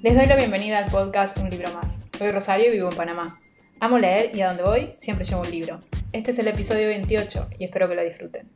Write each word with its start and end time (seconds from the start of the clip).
Les 0.00 0.14
doy 0.14 0.26
la 0.26 0.36
bienvenida 0.36 0.78
al 0.78 0.92
podcast 0.92 1.36
Un 1.38 1.50
libro 1.50 1.72
más. 1.74 2.04
Soy 2.16 2.30
Rosario 2.30 2.68
y 2.68 2.70
vivo 2.70 2.88
en 2.88 2.96
Panamá. 2.96 3.36
Amo 3.80 3.98
leer 3.98 4.30
y 4.32 4.42
a 4.42 4.46
donde 4.46 4.62
voy 4.62 4.92
siempre 5.00 5.24
llevo 5.24 5.40
un 5.40 5.50
libro. 5.50 5.80
Este 6.12 6.30
es 6.30 6.38
el 6.38 6.46
episodio 6.46 6.86
28 6.86 7.48
y 7.58 7.64
espero 7.64 7.88
que 7.88 7.96
lo 7.96 8.04
disfruten. 8.04 8.48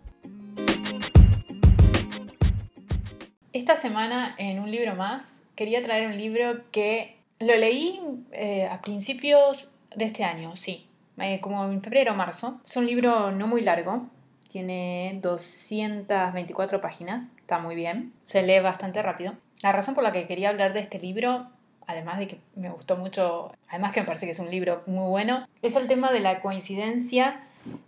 Esta 3.52 3.76
semana 3.76 4.36
en 4.38 4.60
Un 4.60 4.70
libro 4.70 4.94
más 4.94 5.24
quería 5.56 5.82
traer 5.82 6.06
un 6.06 6.16
libro 6.16 6.70
que 6.70 7.16
lo 7.40 7.56
leí 7.56 8.00
eh, 8.30 8.68
a 8.68 8.80
principios 8.80 9.68
de 9.96 10.04
este 10.04 10.22
año, 10.22 10.54
sí, 10.54 10.86
eh, 11.18 11.40
como 11.40 11.64
en 11.64 11.82
febrero 11.82 12.12
o 12.12 12.14
marzo. 12.14 12.60
Es 12.64 12.76
un 12.76 12.86
libro 12.86 13.32
no 13.32 13.48
muy 13.48 13.62
largo, 13.62 14.06
tiene 14.48 15.18
224 15.20 16.80
páginas, 16.80 17.24
está 17.38 17.58
muy 17.58 17.74
bien, 17.74 18.12
se 18.22 18.42
lee 18.42 18.60
bastante 18.60 19.02
rápido. 19.02 19.34
La 19.62 19.72
razón 19.72 19.94
por 19.94 20.04
la 20.04 20.12
que 20.12 20.26
quería 20.26 20.48
hablar 20.48 20.72
de 20.72 20.80
este 20.80 20.98
libro, 20.98 21.46
además 21.86 22.18
de 22.18 22.28
que 22.28 22.40
me 22.56 22.70
gustó 22.70 22.96
mucho, 22.96 23.52
además 23.68 23.92
que 23.92 24.00
me 24.00 24.06
parece 24.06 24.26
que 24.26 24.32
es 24.32 24.38
un 24.38 24.50
libro 24.50 24.82
muy 24.86 25.08
bueno, 25.08 25.46
es 25.62 25.76
el 25.76 25.86
tema 25.86 26.10
de 26.12 26.20
la 26.20 26.40
coincidencia 26.40 27.40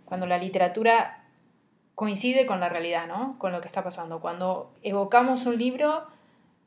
cuando 0.05 0.25
la 0.25 0.37
literatura 0.37 1.21
coincide 1.93 2.45
con 2.45 2.59
la 2.59 2.69
realidad, 2.69 3.07
¿no? 3.07 3.35
Con 3.39 3.51
lo 3.51 3.61
que 3.61 3.67
está 3.67 3.83
pasando. 3.83 4.19
Cuando 4.19 4.73
evocamos 4.83 5.45
un 5.45 5.57
libro 5.57 6.05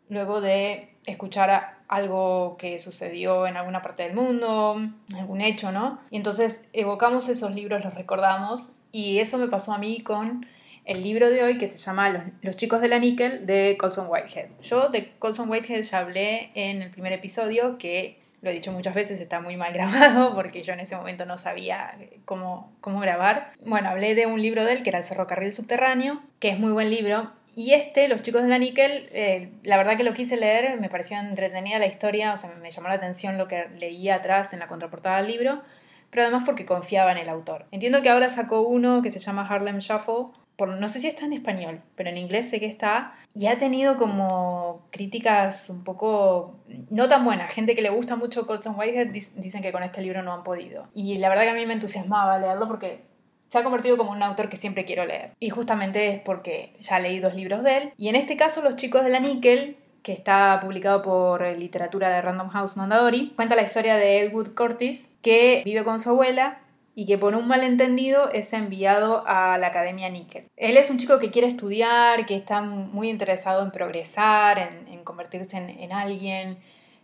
luego 0.09 0.41
de 0.41 0.95
escuchar 1.07 1.79
algo 1.89 2.57
que 2.59 2.79
sucedió 2.79 3.47
en 3.47 3.57
alguna 3.57 3.83
parte 3.83 4.03
del 4.03 4.15
mundo, 4.15 4.77
algún 5.15 5.41
hecho, 5.41 5.73
¿no? 5.73 6.01
Y 6.11 6.17
entonces 6.17 6.67
evocamos 6.73 7.29
esos 7.29 7.55
libros, 7.55 7.83
los 7.85 7.95
recordamos, 7.95 8.73
y 8.93 9.19
eso 9.19 9.39
me 9.39 9.49
pasó 9.49 9.73
a 9.73 9.79
mí 9.79 10.03
con 10.03 10.47
el 10.89 11.03
libro 11.03 11.29
de 11.31 11.45
hoy 11.45 11.59
que 11.59 11.69
se 11.69 11.79
llama 11.79 12.33
Los, 12.41 12.57
chicos 12.57 12.81
de 12.81 12.89
la 12.89 12.99
níquel 12.99 13.45
de 13.45 13.77
Colson 13.79 14.07
Whitehead. 14.09 14.49
Yo 14.63 14.89
de 14.89 15.11
Colson 15.19 15.49
Whitehead 15.49 15.83
ya 15.83 15.99
hablé 15.99 16.51
en 16.55 16.81
el 16.81 16.91
primer 16.91 17.13
episodio 17.13 17.77
que 17.77 18.19
lo 18.41 18.51
he 18.51 18.55
dicho 18.55 18.73
muchas 18.73 18.95
veces, 18.95 19.21
está 19.21 19.41
muy 19.41 19.57
mal 19.57 19.73
grabado 19.75 20.35
porque 20.35 20.63
yo 20.63 20.73
en 20.73 20.81
ese 20.81 20.97
momento 20.97 21.27
no 21.27 21.37
sabía 21.37 21.95
cómo, 22.25 22.73
cómo 22.81 23.01
grabar. 23.01 23.53
Bueno, 23.65 23.91
hablé 23.91 24.15
de 24.15 24.25
un 24.25 24.41
libro 24.41 24.65
de 24.65 24.73
él 24.73 24.83
que 24.83 24.89
era 24.89 24.99
El 24.99 25.05
ferrocarril 25.05 25.53
subterráneo, 25.53 26.23
que 26.41 26.49
es 26.49 26.59
muy 26.59 26.73
buen 26.73 26.91
libro. 26.91 27.33
Y 27.55 27.75
este, 27.75 28.09
Los 28.09 28.23
chicos 28.23 28.43
de 28.43 28.49
la 28.49 28.59
níquel, 28.59 29.11
eh, 29.13 29.51
la 29.65 29.77
verdad 29.77 29.99
que 29.99 30.05
lo 30.05 30.15
quise 30.15 30.39
leer, 30.39 30.81
me 30.81 30.89
pareció 30.89 31.19
entretenida 31.19 31.79
la 31.79 31.87
historia, 31.87 32.33
o 32.33 32.39
sea, 32.39 32.51
me 32.63 32.71
llamó 32.71 32.89
la 32.89 32.95
atención 32.95 33.37
lo 33.37 33.47
que 33.47 33.69
leía 33.79 34.15
atrás 34.15 34.55
en 34.55 34.61
la 34.61 34.69
contraportada 34.69 35.19
del 35.19 35.27
libro, 35.27 35.61
pero 36.09 36.23
además 36.23 36.45
porque 36.47 36.65
confiaba 36.65 37.13
en 37.13 37.19
el 37.19 37.29
autor. 37.29 37.67
Entiendo 37.73 38.01
que 38.01 38.09
ahora 38.09 38.31
sacó 38.31 38.63
uno 38.63 39.03
que 39.03 39.11
se 39.11 39.19
llama 39.19 39.47
Harlem 39.47 39.81
Shuffle, 39.81 40.29
no 40.67 40.89
sé 40.89 41.01
si 41.01 41.07
está 41.07 41.25
en 41.25 41.33
español, 41.33 41.81
pero 41.95 42.11
en 42.11 42.19
inglés 42.19 42.51
sé 42.51 42.59
que 42.59 42.67
está, 42.67 43.15
y 43.33 43.47
ha 43.47 43.59
tenido 43.59 43.97
como 43.97 44.89
críticas 44.91 45.71
un 45.71 45.85
poco 45.85 46.57
no 46.91 47.09
tan 47.09 47.25
buenas. 47.25 47.55
Gente 47.55 47.77
que 47.77 47.83
le 47.83 47.91
gusta 47.91 48.17
mucho 48.17 48.47
Colson 48.47 48.77
Whitehead 48.77 49.09
dicen 49.09 49.63
que 49.63 49.71
con 49.71 49.85
este 49.85 50.03
libro 50.03 50.23
no 50.23 50.33
han 50.33 50.43
podido. 50.43 50.89
Y 50.95 51.19
la 51.19 51.29
verdad 51.29 51.45
que 51.45 51.51
a 51.51 51.55
mí 51.55 51.65
me 51.65 51.75
entusiasmaba 51.75 52.39
leerlo 52.39 52.67
porque 52.67 53.03
se 53.49 53.59
ha 53.59 53.63
convertido 53.63 53.97
como 53.97 54.11
un 54.11 54.23
autor 54.23 54.49
que 54.49 54.57
siempre 54.57 54.85
quiero 54.85 55.07
leer. 55.07 55.31
Y 55.39 55.51
justamente 55.51 56.09
es 56.09 56.21
porque 56.21 56.75
ya 56.81 56.99
leí 56.99 57.21
dos 57.21 57.35
libros 57.35 57.63
de 57.63 57.77
él. 57.77 57.93
Y 57.97 58.09
en 58.09 58.17
este 58.17 58.37
caso, 58.37 58.61
Los 58.61 58.77
chicos 58.77 59.05
de 59.05 59.11
la 59.11 59.21
níquel, 59.21 59.77
que 60.03 60.13
está 60.13 60.59
publicado 60.61 61.03
por 61.03 61.47
literatura 61.57 62.09
de 62.09 62.21
Random 62.21 62.49
House 62.49 62.77
Mondadori, 62.77 63.33
cuenta 63.37 63.55
la 63.55 63.63
historia 63.63 63.97
de 63.97 64.21
Elwood 64.23 64.55
Curtis, 64.55 65.15
que 65.23 65.63
vive 65.65 65.85
con 65.85 66.01
su 66.01 66.11
abuela 66.11 66.59
y 66.99 67.07
que 67.07 67.17
por 67.17 67.37
un 67.37 67.47
malentendido 67.47 68.29
es 68.33 68.53
enviado 68.53 69.23
a 69.25 69.57
la 69.57 69.69
Academia 69.69 70.09
Níquel. 70.09 70.49
Él 70.57 70.77
es 70.77 70.91
un 70.91 70.99
chico 70.99 71.21
que 71.21 71.31
quiere 71.31 71.47
estudiar, 71.47 72.27
que 72.27 72.35
está 72.35 72.61
muy 72.61 73.09
interesado 73.09 73.63
en 73.63 73.71
progresar, 73.71 74.59
en, 74.59 75.05
convertirse 75.05 75.59
en, 75.59 75.93
alguien, 75.93 76.59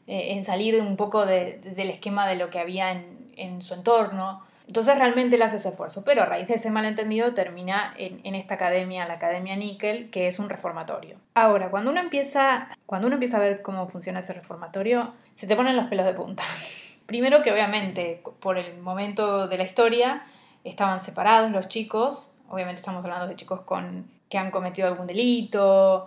eh, 0.08 0.32
en 0.32 0.42
salir 0.42 0.80
un 0.80 0.96
poco 0.96 1.24
del 1.26 1.90
esquema 1.90 2.26
de 2.26 2.34
lo 2.34 2.50
que 2.50 2.58
había 2.58 2.90
en, 2.90 3.62
su 3.62 3.74
entorno. 3.74 4.42
Entonces 4.66 4.98
realmente 4.98 5.36
él 5.36 5.42
hace 5.42 5.58
ese 5.58 5.68
esfuerzo, 5.68 6.02
pero 6.04 6.22
a 6.22 6.27
raíz 6.27 6.48
de 6.48 6.54
ese 6.54 6.70
malentendido 6.70 7.33
termina 7.33 7.94
en, 7.96 8.34
esta 8.34 8.54
academia, 8.54 9.06
la 9.06 9.14
Academia 9.14 9.54
Níquel, 9.54 10.10
que 10.10 10.27
es 10.27 10.40
un 10.40 10.48
reformatorio. 10.48 11.20
Ahora, 11.34 11.70
cuando 11.70 11.92
uno, 11.92 12.00
empieza, 12.00 12.66
cuando 12.86 13.06
uno 13.06 13.14
empieza 13.14 13.36
a 13.36 13.40
ver 13.40 13.62
cómo 13.62 13.86
funciona 13.86 14.18
ese 14.18 14.33
reformatorio, 14.33 15.14
se 15.36 15.46
te 15.46 15.54
ponen 15.54 15.77
los 15.77 15.86
pelos 15.86 16.04
de 16.04 16.14
punta. 16.14 16.42
Primero 17.06 17.42
que 17.42 17.52
obviamente 17.52 18.22
por 18.40 18.58
el 18.58 18.78
momento 18.78 19.46
de 19.48 19.58
la 19.58 19.64
historia 19.64 20.24
estaban 20.64 21.00
separados 21.00 21.50
los 21.50 21.68
chicos, 21.68 22.32
obviamente 22.48 22.80
estamos 22.80 23.04
hablando 23.04 23.26
de 23.26 23.36
chicos 23.36 23.60
con, 23.62 24.10
que 24.28 24.38
han 24.38 24.50
cometido 24.50 24.88
algún 24.88 25.06
delito, 25.06 26.06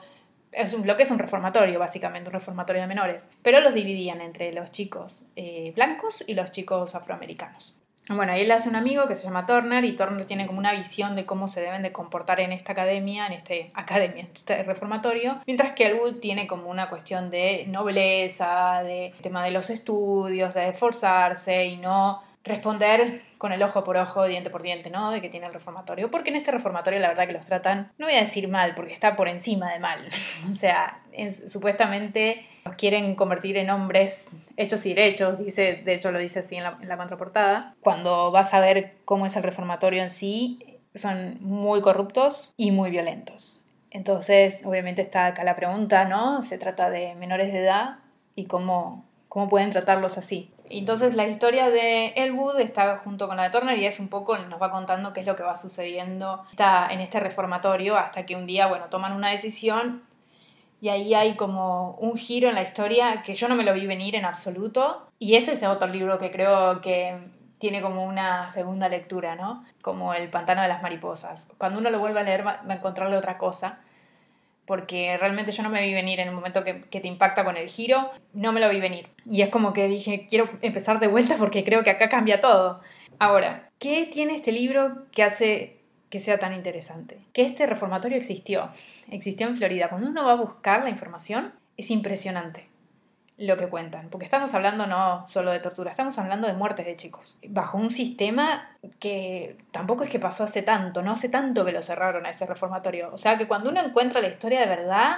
es 0.52 0.74
un, 0.74 0.88
lo 0.88 0.98
que 0.98 1.04
es 1.04 1.12
un 1.12 1.20
reformatorio 1.20 1.78
básicamente, 1.80 2.30
un 2.30 2.34
reformatorio 2.34 2.82
de 2.82 2.88
menores, 2.88 3.30
pero 3.44 3.60
los 3.60 3.74
dividían 3.74 4.22
entre 4.22 4.52
los 4.54 4.72
chicos 4.72 5.26
eh, 5.36 5.72
blancos 5.76 6.24
y 6.26 6.34
los 6.34 6.52
chicos 6.52 6.96
afroamericanos. 6.96 7.76
Bueno, 8.10 8.32
ahí 8.32 8.42
él 8.42 8.52
hace 8.52 8.70
un 8.70 8.76
amigo 8.76 9.08
que 9.08 9.16
se 9.16 9.26
llama 9.26 9.46
Turner 9.46 9.84
y 9.84 9.96
Turner 9.96 10.26
tiene 10.26 10.48
como 10.48 10.60
una 10.60 10.72
visión 10.72 11.16
de 11.16 11.26
cómo 11.26 11.48
se 11.48 11.62
deben 11.62 11.84
de 11.84 11.92
comportar 11.92 12.40
en 12.40 12.54
esta 12.54 12.72
academia, 12.72 13.28
en 13.28 13.34
este 13.34 13.72
academia, 13.76 14.28
este 14.34 14.64
reformatorio, 14.64 15.40
mientras 15.46 15.74
que 15.74 15.88
Elwood 15.88 16.20
tiene 16.20 16.48
como 16.48 16.70
una 16.70 16.90
cuestión 16.90 17.30
de 17.30 17.66
nobleza, 17.68 18.82
de 18.84 19.14
tema 19.22 19.44
de 19.44 19.52
los 19.52 19.70
estudios, 19.70 20.54
de 20.54 20.70
esforzarse 20.70 21.66
y 21.66 21.78
no 21.78 22.22
responder 22.44 23.22
con 23.38 23.52
el 23.52 23.62
ojo 23.64 23.84
por 23.84 23.98
ojo, 23.98 24.26
diente 24.26 24.50
por 24.50 24.64
diente, 24.64 24.90
¿no? 24.90 25.12
De 25.12 25.22
que 25.22 25.30
tiene 25.30 25.48
el 25.48 25.54
reformatorio. 25.54 26.10
Porque 26.10 26.30
en 26.30 26.36
este 26.38 26.52
reformatorio 26.52 27.00
la 27.00 27.10
verdad 27.10 27.28
que 27.28 27.34
los 27.34 27.46
tratan, 27.46 27.92
no 27.98 28.06
voy 28.06 28.16
a 28.16 28.20
decir 28.20 28.48
mal, 28.48 28.76
porque 28.76 28.94
está 28.94 29.16
por 29.16 29.28
encima 29.28 29.72
de 29.72 29.80
mal. 29.80 30.00
o 30.52 30.54
sea, 30.54 31.02
supuestamente 31.48 32.48
los 32.66 32.76
quieren 32.76 33.16
convertir 33.16 33.58
en 33.58 33.70
hombres 33.70 34.30
hechos 34.58 34.86
y 34.86 34.94
derechos, 34.94 35.40
dice, 35.40 35.82
de 35.84 35.94
hecho 35.94 36.12
lo 36.12 36.20
dice 36.20 36.40
así 36.40 36.56
en 36.56 36.64
la, 36.64 36.78
en 36.82 36.90
la 36.90 36.98
contraportada. 36.98 37.76
Cuando 37.82 38.32
vas 38.32 38.54
a 38.54 38.60
ver 38.60 38.96
cómo 39.06 39.26
es 39.26 39.36
el 39.36 39.44
reformatorio 39.44 40.04
en 40.04 40.10
sí, 40.10 40.80
son 40.96 41.38
muy 41.42 41.82
corruptos 41.82 42.54
y 42.58 42.72
muy 42.72 42.90
violentos. 42.90 43.62
Entonces, 43.92 44.62
obviamente 44.66 45.02
está 45.02 45.28
acá 45.28 45.44
la 45.44 45.56
pregunta, 45.56 46.06
¿no? 46.06 46.42
Se 46.42 46.58
trata 46.58 46.90
de 46.90 47.16
menores 47.16 47.54
de 47.54 47.60
edad 47.64 48.00
y 48.36 48.46
cómo, 48.46 49.06
cómo 49.30 49.48
pueden 49.48 49.72
tratarlos 49.72 50.18
así. 50.18 50.52
Entonces 50.70 51.16
la 51.16 51.28
historia 51.28 51.70
de 51.70 52.08
Elwood 52.16 52.60
está 52.60 52.98
junto 52.98 53.28
con 53.28 53.38
la 53.38 53.44
de 53.44 53.50
Turner 53.52 53.78
y 53.78 53.86
es 53.86 54.00
un 54.00 54.08
poco, 54.10 54.38
nos 54.38 54.62
va 54.62 54.72
contando 54.72 55.14
qué 55.14 55.22
es 55.22 55.26
lo 55.26 55.36
que 55.36 55.44
va 55.44 55.56
sucediendo 55.56 56.44
está 56.52 56.88
en 56.92 57.00
este 57.00 57.20
reformatorio 57.20 57.98
hasta 57.98 58.26
que 58.26 58.36
un 58.36 58.46
día, 58.46 58.68
bueno, 58.68 58.86
toman 58.90 59.14
una 59.14 59.30
decisión 59.30 60.04
y 60.82 60.90
ahí 60.90 61.14
hay 61.14 61.36
como 61.36 61.92
un 61.94 62.18
giro 62.18 62.50
en 62.50 62.56
la 62.56 62.64
historia 62.64 63.22
que 63.24 63.36
yo 63.36 63.48
no 63.48 63.56
me 63.56 63.64
lo 63.64 63.74
vi 63.74 63.88
venir 63.88 64.16
en 64.16 64.26
absoluto 64.26 65.08
y 65.20 65.36
ese 65.36 65.54
es 65.54 65.64
otro 65.64 65.88
libro 65.88 66.18
que 66.18 66.32
creo 66.32 66.82
que 66.82 67.18
tiene 67.60 67.82
como 67.82 68.06
una 68.06 68.50
segunda 68.50 68.88
lectura, 68.88 69.36
¿no? 69.36 69.66
Como 69.82 70.14
El 70.14 70.30
pantano 70.30 70.62
de 70.62 70.68
las 70.68 70.84
mariposas. 70.84 71.52
Cuando 71.58 71.80
uno 71.80 71.90
lo 71.90 72.00
vuelve 72.00 72.20
a 72.20 72.24
leer 72.24 72.46
va 72.46 72.62
a 72.68 72.74
encontrarle 72.74 73.18
otra 73.18 73.38
cosa 73.38 73.80
porque 74.68 75.18
realmente 75.18 75.54
yo 75.54 75.64
no 75.64 75.70
me 75.70 75.82
vi 75.82 75.94
venir 75.94 76.20
en 76.20 76.28
el 76.28 76.36
momento 76.36 76.64
que, 76.64 76.74
te 76.74 77.08
impacta 77.08 77.46
con 77.46 77.56
el 77.58 77.70
giro, 77.70 78.12
no 78.34 78.52
me 78.52 78.60
lo 78.60 78.70
vi 78.70 78.80
venir. 78.80 79.08
Y 79.26 79.42
es 79.42 79.50
como 79.50 79.74
que 79.74 79.88
dije, 79.88 80.28
quiero 80.30 80.50
empezar 80.62 81.00
de 81.00 81.08
vuelta 81.08 81.38
porque 81.38 81.64
creo 81.64 81.84
que 81.84 81.90
acá 81.90 82.10
cambia 82.10 82.42
todo. 82.42 82.82
Ahora, 83.18 83.70
¿qué 83.80 84.08
tiene 84.12 84.36
este 84.36 84.52
libro 84.52 85.06
que 85.12 85.24
hace 85.24 85.78
que 86.10 86.20
sea 86.20 86.38
tan 86.38 86.54
interesante? 86.54 87.20
Que 87.34 87.44
este 87.44 87.66
reformatorio 87.66 88.18
existió, 88.18 88.70
existió 89.10 89.48
en 89.48 89.56
Florida. 89.56 89.88
Cuando 89.90 90.10
uno 90.10 90.26
va 90.26 90.34
a 90.34 90.36
buscar 90.36 90.84
la 90.84 90.90
información, 90.90 91.54
es 91.78 91.90
impresionante 91.90 92.67
lo 93.38 93.56
que 93.56 93.68
cuentan, 93.68 94.10
porque 94.10 94.26
estamos 94.26 94.54
hablando 94.54 94.88
no 94.88 95.28
solo 95.28 95.52
de 95.52 95.60
tortura, 95.60 95.92
estamos 95.92 96.18
hablando 96.18 96.48
de 96.48 96.54
muertes 96.54 96.86
de 96.86 96.96
chicos, 96.96 97.38
bajo 97.48 97.78
un 97.78 97.92
sistema 97.92 98.76
que 99.00 99.58
tampoco 99.72 100.04
es 100.04 100.10
que 100.10 100.18
pasó 100.18 100.44
hace 100.44 100.64
tanto, 100.64 101.04
no 101.04 101.12
hace 101.12 101.30
tanto 101.30 101.64
que 101.64 101.72
lo 101.72 101.84
cerraron 101.84 102.26
a 102.26 102.32
ese 102.32 102.48
reformatorio, 102.48 103.12
o 103.14 103.18
sea 103.18 103.38
que 103.38 103.48
cuando 103.48 103.70
uno 103.70 103.82
encuentra 103.82 104.22
la 104.22 104.28
historia 104.28 104.60
de 104.60 104.66
verdad 104.66 105.18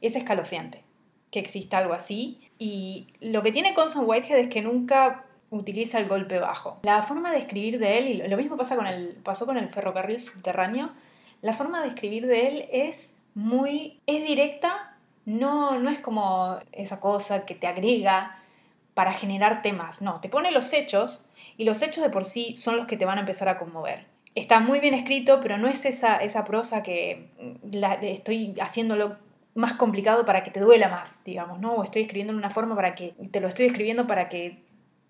es 0.00 0.14
escalofriante 0.14 0.84
que 1.32 1.40
exista 1.40 1.78
algo 1.78 1.92
así 1.92 2.40
y 2.58 3.08
lo 3.20 3.42
que 3.42 3.50
tiene 3.50 3.74
Conson 3.74 4.04
Whitehead 4.06 4.38
es 4.38 4.48
que 4.48 4.62
nunca 4.62 5.24
utiliza 5.50 5.98
el 5.98 6.08
golpe 6.08 6.38
bajo. 6.38 6.78
La 6.82 7.02
forma 7.02 7.30
de 7.30 7.38
escribir 7.38 7.78
de 7.78 7.98
él, 7.98 8.08
y 8.08 8.28
lo 8.28 8.36
mismo 8.36 8.56
pasa 8.56 8.76
con 8.76 8.86
el, 8.86 9.08
pasó 9.22 9.46
con 9.46 9.56
el 9.56 9.68
ferrocarril 9.68 10.20
subterráneo, 10.20 10.90
la 11.42 11.52
forma 11.52 11.82
de 11.82 11.88
escribir 11.88 12.26
de 12.26 12.48
él 12.48 12.68
es 12.72 13.12
muy, 13.34 14.00
es 14.06 14.26
directa, 14.26 14.95
no, 15.26 15.78
no 15.78 15.90
es 15.90 15.98
como 15.98 16.58
esa 16.72 17.00
cosa 17.00 17.44
que 17.44 17.54
te 17.54 17.66
agrega 17.66 18.38
para 18.94 19.12
generar 19.12 19.60
temas, 19.60 20.00
no, 20.00 20.20
te 20.20 20.30
pone 20.30 20.50
los 20.50 20.72
hechos 20.72 21.28
y 21.58 21.64
los 21.64 21.82
hechos 21.82 22.02
de 22.02 22.08
por 22.08 22.24
sí 22.24 22.56
son 22.56 22.78
los 22.78 22.86
que 22.86 22.96
te 22.96 23.04
van 23.04 23.18
a 23.18 23.20
empezar 23.20 23.48
a 23.50 23.58
conmover. 23.58 24.06
Está 24.34 24.60
muy 24.60 24.80
bien 24.80 24.94
escrito, 24.94 25.40
pero 25.42 25.58
no 25.58 25.68
es 25.68 25.84
esa, 25.84 26.16
esa 26.16 26.44
prosa 26.44 26.82
que 26.82 27.28
mm, 27.38 27.74
la, 27.76 27.94
estoy 27.94 28.54
haciéndolo 28.60 29.16
más 29.54 29.74
complicado 29.74 30.24
para 30.24 30.42
que 30.42 30.50
te 30.50 30.60
duela 30.60 30.88
más, 30.88 31.24
digamos, 31.24 31.58
¿no? 31.58 31.74
O 31.74 31.84
estoy 31.84 32.02
escribiendo 32.02 32.32
en 32.32 32.38
una 32.38 32.50
forma 32.50 32.76
para 32.76 32.94
que, 32.94 33.14
te 33.30 33.40
lo 33.40 33.48
estoy 33.48 33.66
escribiendo 33.66 34.06
para 34.06 34.28
que 34.28 34.62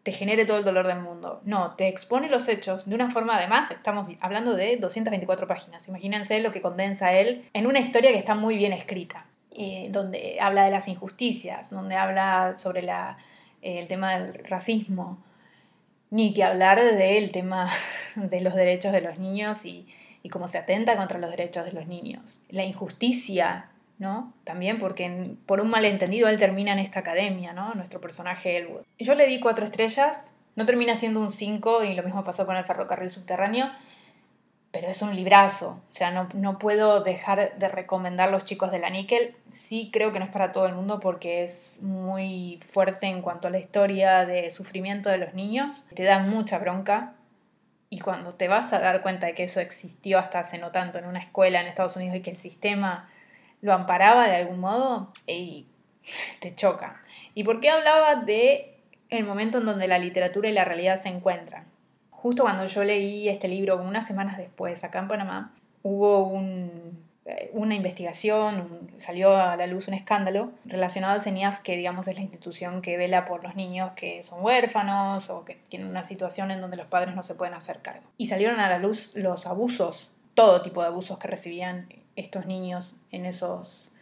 te 0.02 0.12
genere 0.12 0.46
todo 0.46 0.58
el 0.58 0.64
dolor 0.64 0.86
del 0.86 1.00
mundo. 1.00 1.42
No, 1.44 1.72
te 1.72 1.88
expone 1.88 2.28
los 2.28 2.48
hechos 2.48 2.88
de 2.88 2.94
una 2.94 3.10
forma, 3.10 3.36
además, 3.36 3.70
estamos 3.72 4.06
hablando 4.20 4.54
de 4.54 4.76
224 4.76 5.48
páginas. 5.48 5.88
Imagínense 5.88 6.38
lo 6.40 6.52
que 6.52 6.60
condensa 6.60 7.12
él 7.12 7.48
en 7.52 7.66
una 7.66 7.80
historia 7.80 8.12
que 8.12 8.18
está 8.18 8.36
muy 8.36 8.56
bien 8.56 8.72
escrita. 8.72 9.26
Eh, 9.58 9.88
donde 9.90 10.36
habla 10.38 10.64
de 10.64 10.70
las 10.70 10.86
injusticias, 10.86 11.70
donde 11.70 11.96
habla 11.96 12.56
sobre 12.58 12.82
la, 12.82 13.16
eh, 13.62 13.78
el 13.78 13.88
tema 13.88 14.18
del 14.18 14.44
racismo, 14.44 15.16
ni 16.10 16.34
que 16.34 16.44
hablar 16.44 16.78
del 16.78 17.32
tema 17.32 17.72
de 18.16 18.42
los 18.42 18.54
derechos 18.54 18.92
de 18.92 19.00
los 19.00 19.18
niños 19.18 19.64
y, 19.64 19.88
y 20.22 20.28
cómo 20.28 20.46
se 20.46 20.58
atenta 20.58 20.96
contra 20.98 21.18
los 21.18 21.30
derechos 21.30 21.64
de 21.64 21.72
los 21.72 21.86
niños. 21.86 22.42
La 22.50 22.64
injusticia, 22.64 23.70
¿no? 23.98 24.34
También 24.44 24.78
porque 24.78 25.36
por 25.46 25.62
un 25.62 25.70
malentendido 25.70 26.28
él 26.28 26.38
termina 26.38 26.72
en 26.72 26.78
esta 26.78 27.00
academia, 27.00 27.54
¿no? 27.54 27.74
Nuestro 27.74 27.98
personaje 27.98 28.58
Elwood. 28.58 28.82
Yo 28.98 29.14
le 29.14 29.26
di 29.26 29.40
cuatro 29.40 29.64
estrellas, 29.64 30.34
no 30.54 30.66
termina 30.66 30.96
siendo 30.96 31.20
un 31.20 31.30
cinco 31.30 31.82
y 31.82 31.94
lo 31.94 32.02
mismo 32.02 32.24
pasó 32.24 32.44
con 32.44 32.56
el 32.56 32.64
ferrocarril 32.64 33.08
subterráneo, 33.08 33.70
pero 34.78 34.88
es 34.88 35.00
un 35.00 35.16
librazo. 35.16 35.80
O 35.88 35.92
sea, 35.92 36.10
no, 36.10 36.28
no, 36.34 36.58
puedo 36.58 37.00
dejar 37.00 37.56
de 37.56 37.68
recomendar 37.68 38.30
Los 38.30 38.44
chicos 38.44 38.70
de 38.70 38.78
la 38.78 38.90
níquel. 38.90 39.34
Sí 39.50 39.88
creo 39.90 40.12
que 40.12 40.18
no 40.18 40.26
es 40.26 40.30
para 40.30 40.52
todo 40.52 40.66
el 40.66 40.74
mundo 40.74 41.00
porque 41.00 41.44
es 41.44 41.80
muy 41.80 42.60
fuerte 42.62 43.06
en 43.06 43.22
cuanto 43.22 43.48
a 43.48 43.50
la 43.50 43.58
historia 43.58 44.26
de 44.26 44.50
sufrimiento 44.50 45.08
de 45.08 45.16
los 45.16 45.32
niños. 45.32 45.86
Te 45.94 46.02
da 46.02 46.18
mucha 46.18 46.58
bronca. 46.58 47.14
Y 47.88 48.00
cuando 48.00 48.34
te 48.34 48.48
vas 48.48 48.74
a 48.74 48.80
dar 48.80 49.00
cuenta 49.00 49.28
de 49.28 49.34
que 49.34 49.44
eso 49.44 49.60
existió 49.60 50.18
hasta 50.18 50.40
hace 50.40 50.58
no 50.58 50.72
tanto 50.72 50.98
en 50.98 51.06
una 51.06 51.20
escuela 51.20 51.62
en 51.62 51.68
Estados 51.68 51.96
Unidos 51.96 52.16
y 52.16 52.20
que 52.20 52.32
el 52.32 52.36
sistema 52.36 53.08
lo 53.62 53.72
amparaba 53.72 54.28
de 54.28 54.36
algún 54.36 54.60
modo, 54.60 55.14
y 55.26 55.68
te 56.40 56.54
choca. 56.54 57.00
¿Y 57.32 57.44
por 57.44 57.60
qué 57.60 57.70
hablaba 57.70 58.16
de 58.16 58.78
el 59.08 59.24
momento 59.24 59.56
en 59.56 59.64
donde 59.64 59.88
la 59.88 59.98
literatura 59.98 60.50
y 60.50 60.52
la 60.52 60.66
realidad 60.66 60.98
se 60.98 61.08
encuentran? 61.08 61.64
Justo 62.26 62.42
cuando 62.42 62.66
yo 62.66 62.82
leí 62.82 63.28
este 63.28 63.46
libro, 63.46 63.80
unas 63.80 64.04
semanas 64.04 64.36
después, 64.36 64.82
acá 64.82 64.98
en 64.98 65.06
Panamá, 65.06 65.54
hubo 65.84 66.36
eh, 67.24 67.50
una 67.52 67.76
investigación, 67.76 68.90
salió 68.98 69.36
a 69.36 69.54
la 69.54 69.68
luz 69.68 69.86
un 69.86 69.94
escándalo 69.94 70.50
relacionado 70.64 71.14
al 71.14 71.20
CENIAF, 71.20 71.60
que 71.60 71.76
digamos 71.76 72.08
es 72.08 72.16
la 72.16 72.22
institución 72.22 72.82
que 72.82 72.96
vela 72.96 73.26
por 73.26 73.44
los 73.44 73.54
niños 73.54 73.92
que 73.94 74.24
son 74.24 74.44
huérfanos 74.44 75.30
o 75.30 75.44
que 75.44 75.54
tienen 75.68 75.86
una 75.86 76.02
situación 76.02 76.50
en 76.50 76.60
donde 76.60 76.76
los 76.76 76.88
padres 76.88 77.14
no 77.14 77.22
se 77.22 77.36
pueden 77.36 77.54
hacer 77.54 77.80
cargo. 77.80 78.08
Y 78.18 78.26
salieron 78.26 78.58
a 78.58 78.68
la 78.68 78.80
luz 78.80 79.14
los 79.14 79.46
abusos, 79.46 80.10
todo 80.34 80.62
tipo 80.62 80.80
de 80.82 80.88
abusos 80.88 81.20
que 81.20 81.28
recibían 81.28 81.86
estos 82.16 82.46
niños 82.46 82.96
en 83.12 83.24
esos 83.24 83.92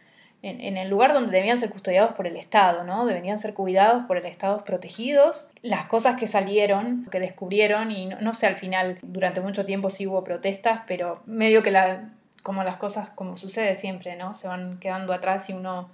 en, 0.47 0.77
el 0.77 0.89
lugar 0.89 1.13
donde 1.13 1.31
debían 1.31 1.57
ser 1.57 1.71
custodiados 1.71 2.13
por 2.13 2.27
el 2.27 2.37
Estado, 2.37 2.83
¿no? 2.83 3.07
Debían 3.07 3.39
ser 3.39 3.55
cuidados 3.55 4.05
por 4.05 4.17
el 4.17 4.25
Estado 4.27 4.63
protegidos. 4.63 5.49
Las 5.63 5.87
cosas 5.87 6.19
que 6.19 6.27
salieron, 6.27 7.07
que 7.09 7.19
descubrieron, 7.19 7.91
y 7.91 8.05
no, 8.05 8.33
sé 8.33 8.45
al 8.45 8.55
final, 8.55 8.99
durante 9.01 9.41
mucho 9.41 9.65
tiempo 9.65 9.89
sí 9.89 10.05
hubo 10.05 10.23
protestas, 10.23 10.81
pero 10.85 11.23
medio 11.25 11.63
que 11.63 11.71
la, 11.71 12.09
como 12.43 12.63
las 12.63 12.77
cosas, 12.77 13.09
como 13.09 13.37
sucede 13.37 13.75
siempre, 13.75 14.15
¿no? 14.17 14.35
Se 14.35 14.47
van 14.47 14.77
quedando 14.79 15.13
atrás 15.13 15.49
y 15.49 15.53
uno 15.53 15.89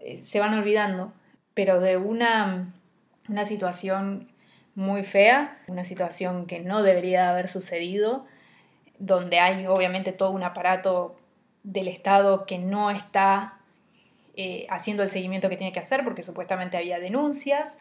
eh, 0.00 0.20
se 0.22 0.38
van 0.38 0.52
olvidando, 0.52 1.12
pero 1.54 1.80
de 1.80 1.96
una, 1.96 2.74
una 3.30 3.46
situación 3.46 4.28
muy 4.74 5.02
fea, 5.02 5.58
una 5.66 5.84
situación 5.84 6.44
que 6.46 6.60
no 6.60 6.82
debería 6.82 7.30
haber 7.30 7.48
sucedido, 7.48 8.26
donde 8.98 9.40
hay 9.40 9.66
obviamente 9.66 10.12
todo 10.12 10.30
un 10.30 10.42
aparato 10.42 11.16
del 11.62 11.88
Estado 11.88 12.44
que 12.44 12.58
no 12.58 12.90
está 12.90 13.57
eh, 14.40 14.68
haciendo 14.70 15.02
el 15.02 15.08
seguimiento 15.08 15.48
que 15.48 15.56
tiene 15.56 15.72
que 15.72 15.80
hacer, 15.80 16.04
porque 16.04 16.22
supuestamente 16.22 16.76
había 16.76 17.00
denuncias 17.00 17.76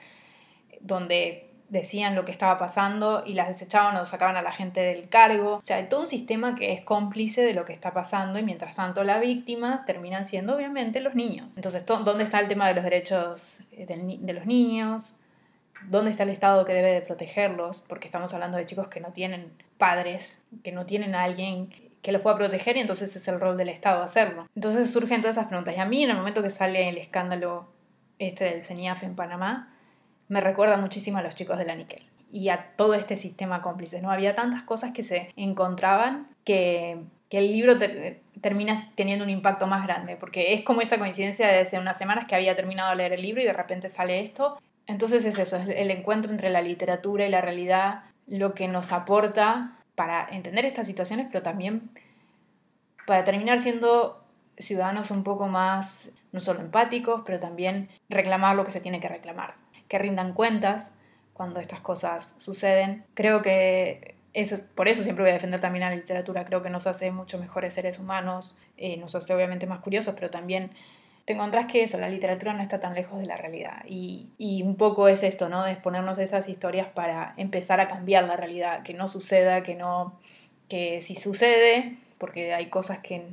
donde 0.81 1.51
decían 1.69 2.15
lo 2.15 2.25
que 2.25 2.31
estaba 2.31 2.57
pasando 2.57 3.21
y 3.27 3.35
las 3.35 3.47
desechaban 3.47 3.95
o 3.97 4.05
sacaban 4.05 4.37
a 4.37 4.41
la 4.41 4.51
gente 4.51 4.79
del 4.79 5.07
cargo. 5.07 5.57
O 5.57 5.61
sea, 5.63 5.77
hay 5.77 5.87
todo 5.87 5.99
un 5.99 6.07
sistema 6.07 6.55
que 6.55 6.73
es 6.73 6.81
cómplice 6.81 7.43
de 7.43 7.53
lo 7.53 7.63
que 7.63 7.73
está 7.73 7.93
pasando 7.93 8.39
y 8.39 8.41
mientras 8.41 8.75
tanto 8.75 9.03
la 9.03 9.19
víctima 9.19 9.83
terminan 9.85 10.25
siendo 10.25 10.55
obviamente 10.55 10.99
los 10.99 11.13
niños. 11.13 11.55
Entonces, 11.57 11.85
¿dónde 11.85 12.23
está 12.23 12.39
el 12.39 12.47
tema 12.47 12.67
de 12.67 12.73
los 12.73 12.83
derechos 12.83 13.59
eh, 13.71 13.85
de 13.85 14.33
los 14.33 14.47
niños? 14.47 15.13
¿Dónde 15.87 16.09
está 16.09 16.23
el 16.23 16.29
Estado 16.29 16.65
que 16.65 16.73
debe 16.73 16.91
de 16.91 17.01
protegerlos? 17.01 17.85
Porque 17.87 18.07
estamos 18.07 18.33
hablando 18.33 18.57
de 18.57 18.65
chicos 18.65 18.87
que 18.87 18.99
no 18.99 19.11
tienen 19.11 19.51
padres, 19.77 20.43
que 20.63 20.71
no 20.71 20.87
tienen 20.87 21.13
alguien 21.13 21.69
que 22.07 22.13
los 22.13 22.21
pueda 22.21 22.37
proteger 22.37 22.77
y 22.77 22.79
entonces 22.79 23.13
es 23.17 23.27
el 23.27 23.37
rol 23.37 23.57
del 23.57 23.67
Estado 23.67 24.01
hacerlo. 24.01 24.47
Entonces 24.55 24.89
surgen 24.89 25.19
todas 25.19 25.35
esas 25.35 25.49
preguntas. 25.49 25.75
Y 25.75 25.81
a 25.81 25.85
mí 25.85 26.05
en 26.05 26.11
el 26.11 26.15
momento 26.15 26.41
que 26.41 26.49
sale 26.49 26.87
el 26.87 26.97
escándalo 26.97 27.67
este 28.17 28.45
del 28.45 28.61
CENIAF 28.61 29.03
en 29.03 29.13
Panamá, 29.13 29.75
me 30.29 30.39
recuerda 30.39 30.77
muchísimo 30.77 31.17
a 31.17 31.21
los 31.21 31.35
chicos 31.35 31.57
de 31.57 31.65
la 31.65 31.75
Níquel 31.75 32.03
y 32.31 32.47
a 32.47 32.71
todo 32.77 32.93
este 32.93 33.17
sistema 33.17 33.61
cómplice. 33.61 34.01
¿no? 34.01 34.09
Había 34.09 34.35
tantas 34.35 34.63
cosas 34.63 34.93
que 34.93 35.03
se 35.03 35.33
encontraban 35.35 36.29
que, 36.45 37.01
que 37.27 37.39
el 37.39 37.51
libro 37.51 37.77
termina 38.39 38.77
teniendo 38.95 39.25
un 39.25 39.29
impacto 39.29 39.67
más 39.67 39.85
grande, 39.85 40.15
porque 40.15 40.53
es 40.53 40.63
como 40.63 40.79
esa 40.79 40.99
coincidencia 40.99 41.45
de 41.49 41.59
hace 41.59 41.77
unas 41.77 41.97
semanas 41.97 42.25
que 42.25 42.35
había 42.35 42.55
terminado 42.55 42.91
de 42.91 42.95
leer 42.95 43.11
el 43.11 43.21
libro 43.21 43.41
y 43.41 43.45
de 43.45 43.51
repente 43.51 43.89
sale 43.89 44.21
esto. 44.21 44.57
Entonces 44.85 45.25
es 45.25 45.37
eso, 45.39 45.57
es 45.57 45.67
el 45.67 45.91
encuentro 45.91 46.31
entre 46.31 46.51
la 46.51 46.61
literatura 46.61 47.27
y 47.27 47.29
la 47.29 47.41
realidad, 47.41 48.03
lo 48.27 48.53
que 48.53 48.69
nos 48.69 48.93
aporta 48.93 49.76
para 49.97 50.27
entender 50.29 50.63
estas 50.63 50.85
situaciones, 50.85 51.25
pero 51.31 51.41
también 51.41 51.89
para 53.07 53.25
terminar 53.25 53.59
siendo 53.59 54.23
ciudadanos 54.55 55.09
un 55.09 55.23
poco 55.23 55.47
más, 55.47 56.11
no 56.31 56.39
solo 56.39 56.59
empáticos, 56.59 57.23
pero 57.25 57.39
también 57.39 57.89
reclamar 58.07 58.55
lo 58.55 58.63
que 58.63 58.69
se 58.69 58.79
tiene 58.79 58.99
que 58.99 59.07
reclamar, 59.07 59.55
que 59.87 59.97
rindan 59.97 60.33
cuentas 60.33 60.93
cuando 61.33 61.59
estas 61.59 61.79
cosas 61.79 62.35
suceden. 62.37 63.05
Creo 63.15 63.41
que 63.41 64.13
eso, 64.33 64.57
por 64.75 64.87
eso 64.87 65.01
siempre 65.01 65.23
voy 65.23 65.31
a 65.31 65.33
defender 65.33 65.61
también 65.61 65.83
a 65.83 65.89
la 65.89 65.95
literatura, 65.95 66.45
creo 66.45 66.61
que 66.61 66.69
nos 66.69 66.85
hace 66.85 67.09
mucho 67.09 67.39
mejores 67.39 67.73
seres 67.73 67.97
humanos, 67.97 68.55
eh, 68.77 68.97
nos 68.97 69.15
hace 69.15 69.33
obviamente 69.33 69.65
más 69.65 69.79
curiosos, 69.79 70.13
pero 70.13 70.29
también 70.29 70.69
te 71.27 71.33
encontrás 71.33 71.65
que 71.65 71.83
eso, 71.83 71.97
la 71.97 72.07
literatura 72.07 72.53
no 72.53 72.63
está 72.63 72.79
tan 72.79 72.95
lejos 72.95 73.19
de 73.19 73.25
la 73.25 73.35
realidad. 73.35 73.83
Y, 73.85 74.29
y, 74.37 74.63
un 74.63 74.77
poco 74.77 75.09
es 75.09 75.23
esto, 75.23 75.49
¿no? 75.49 75.65
De 75.65 75.73
exponernos 75.73 76.17
esas 76.19 76.47
historias 76.47 76.87
para 76.87 77.33
empezar 77.35 77.81
a 77.81 77.89
cambiar 77.89 78.23
la 78.23 78.37
realidad, 78.37 78.81
que 78.81 78.93
no 78.93 79.09
suceda, 79.09 79.61
que 79.61 79.75
no. 79.75 80.17
que 80.69 81.01
si 81.01 81.15
sucede, 81.15 81.97
porque 82.17 82.53
hay 82.53 82.67
cosas 82.67 83.01
que 83.01 83.23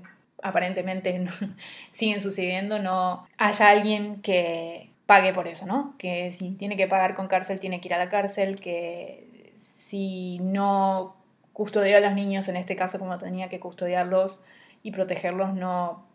aparentemente 0.43 1.25
siguen 1.93 2.21
sucediendo, 2.21 2.81
no 2.81 3.29
haya 3.39 3.69
alguien 3.69 4.21
que 4.23 4.91
pague 5.07 5.33
por 5.33 5.47
eso, 5.47 5.65
¿no? 5.65 5.95
Que 5.97 6.33
si 6.33 6.51
tiene 6.51 6.77
que 6.77 6.89
pagar 6.89 7.15
con 7.15 7.29
cárcel, 7.29 7.61
tiene 7.61 7.81
que 7.81 7.87
ir 7.87 7.95
a 7.95 7.99
la 7.99 8.09
cárcel, 8.09 8.61
que 8.61 9.53
si 9.57 10.41
no 10.41 11.15
custodió 11.53 11.99
a 11.99 12.01
los 12.01 12.15
niños, 12.15 12.49
en 12.49 12.57
este 12.57 12.75
caso 12.75 12.99
como 12.99 13.19
tenía 13.19 13.49
que 13.49 13.61
custodiarlos 13.61 14.43
y 14.83 14.91
protegerlos, 14.91 15.55
no 15.55 16.13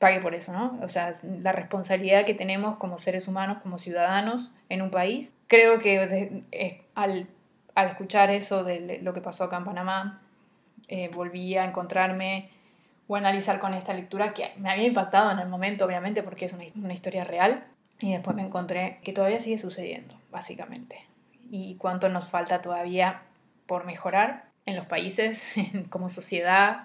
pague 0.00 0.18
por 0.20 0.34
eso, 0.34 0.52
¿no? 0.52 0.80
O 0.82 0.88
sea, 0.88 1.14
la 1.22 1.52
responsabilidad 1.52 2.24
que 2.24 2.34
tenemos 2.34 2.78
como 2.78 2.98
seres 2.98 3.28
humanos, 3.28 3.58
como 3.62 3.76
ciudadanos 3.76 4.50
en 4.70 4.80
un 4.80 4.90
país. 4.90 5.32
Creo 5.46 5.78
que 5.78 6.42
eh, 6.50 6.82
al, 6.94 7.28
escuchar 7.76 8.30
eso 8.30 8.64
de 8.64 8.98
lo 9.02 9.12
que 9.12 9.20
pasó 9.20 9.44
acá 9.44 9.58
en 9.58 9.64
Panamá, 9.64 10.22
eh, 10.88 11.10
volví 11.12 11.56
a 11.56 11.64
encontrarme 11.64 12.48
o 13.08 13.16
analizar 13.16 13.60
con 13.60 13.74
esta 13.74 13.92
lectura 13.92 14.32
que 14.32 14.52
me 14.56 14.70
había 14.70 14.86
impactado 14.86 15.30
en 15.32 15.38
el 15.38 15.48
momento, 15.48 15.84
obviamente, 15.84 16.22
porque 16.22 16.46
es 16.46 16.54
una 16.54 16.94
historia 16.94 17.24
real. 17.24 17.64
Y 18.00 18.12
después 18.12 18.34
me 18.34 18.42
encontré 18.42 19.00
que 19.04 19.12
todavía 19.12 19.38
sigue 19.38 19.58
sucediendo, 19.58 20.14
básicamente. 20.30 21.04
Y 21.50 21.74
cuánto 21.76 22.08
nos 22.08 22.30
falta 22.30 22.62
todavía 22.62 23.22
por 23.66 23.84
mejorar 23.84 24.46
en 24.64 24.76
los 24.76 24.86
países, 24.86 25.52
como 25.90 26.08
sociedad, 26.08 26.84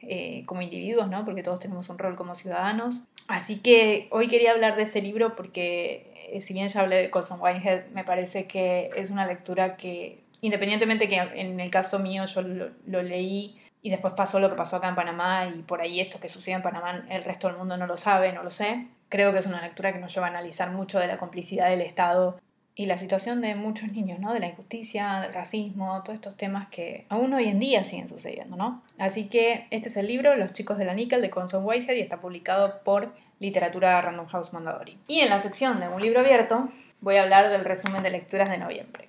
eh, 0.00 0.44
como 0.46 0.62
individuos, 0.62 1.08
¿no? 1.08 1.24
Porque 1.24 1.42
todos 1.42 1.60
tenemos 1.60 1.88
un 1.88 1.98
rol 1.98 2.16
como 2.16 2.34
ciudadanos. 2.34 3.02
Así 3.28 3.58
que 3.58 4.08
hoy 4.10 4.28
quería 4.28 4.52
hablar 4.52 4.76
de 4.76 4.82
ese 4.82 5.02
libro 5.02 5.34
porque 5.34 6.12
eh, 6.30 6.40
si 6.40 6.54
bien 6.54 6.68
ya 6.68 6.80
hablé 6.80 6.96
de 6.96 7.10
Colson 7.10 7.40
Whitehead, 7.40 7.86
me 7.92 8.04
parece 8.04 8.46
que 8.46 8.90
es 8.96 9.10
una 9.10 9.26
lectura 9.26 9.76
que, 9.76 10.20
independientemente 10.40 11.08
que 11.08 11.16
en 11.16 11.58
el 11.58 11.70
caso 11.70 11.98
mío 11.98 12.24
yo 12.26 12.42
lo, 12.42 12.70
lo 12.86 13.02
leí 13.02 13.60
y 13.82 13.90
después 13.90 14.14
pasó 14.14 14.40
lo 14.40 14.50
que 14.50 14.56
pasó 14.56 14.76
acá 14.76 14.88
en 14.88 14.96
Panamá 14.96 15.46
y 15.46 15.62
por 15.62 15.80
ahí 15.80 16.00
esto 16.00 16.18
que 16.20 16.28
sucede 16.28 16.56
en 16.56 16.62
Panamá 16.62 17.04
el 17.08 17.22
resto 17.24 17.48
del 17.48 17.56
mundo 17.56 17.76
no 17.76 17.86
lo 17.86 17.96
sabe, 17.96 18.32
no 18.32 18.42
lo 18.42 18.50
sé. 18.50 18.86
Creo 19.08 19.32
que 19.32 19.38
es 19.38 19.46
una 19.46 19.62
lectura 19.62 19.92
que 19.92 20.00
nos 20.00 20.12
lleva 20.12 20.26
a 20.26 20.30
analizar 20.30 20.72
mucho 20.72 20.98
de 20.98 21.06
la 21.06 21.18
complicidad 21.18 21.70
del 21.70 21.82
Estado 21.82 22.40
y 22.78 22.84
la 22.84 22.98
situación 22.98 23.40
de 23.40 23.54
muchos 23.54 23.90
niños, 23.90 24.20
¿no? 24.20 24.34
De 24.34 24.38
la 24.38 24.48
injusticia, 24.48 25.20
del 25.20 25.32
racismo, 25.32 26.02
todos 26.02 26.16
estos 26.16 26.36
temas 26.36 26.68
que 26.68 27.06
aún 27.08 27.32
hoy 27.32 27.48
en 27.48 27.58
día 27.58 27.82
siguen 27.84 28.06
sucediendo, 28.06 28.56
¿no? 28.56 28.82
Así 28.98 29.28
que 29.28 29.66
este 29.70 29.88
es 29.88 29.96
el 29.96 30.06
libro, 30.06 30.36
Los 30.36 30.52
chicos 30.52 30.76
de 30.76 30.84
la 30.84 30.92
níquel, 30.92 31.22
de 31.22 31.30
Conson 31.30 31.64
Whitehead, 31.64 31.96
y 31.96 32.02
está 32.02 32.18
publicado 32.18 32.80
por 32.84 33.14
Literatura 33.40 33.98
Random 34.02 34.26
House 34.26 34.52
Mondadori. 34.52 34.98
Y 35.08 35.20
en 35.20 35.30
la 35.30 35.40
sección 35.40 35.80
de 35.80 35.88
un 35.88 36.02
libro 36.02 36.20
abierto 36.20 36.68
voy 37.00 37.16
a 37.16 37.22
hablar 37.22 37.48
del 37.48 37.64
resumen 37.64 38.02
de 38.02 38.10
lecturas 38.10 38.50
de 38.50 38.58
noviembre. 38.58 39.08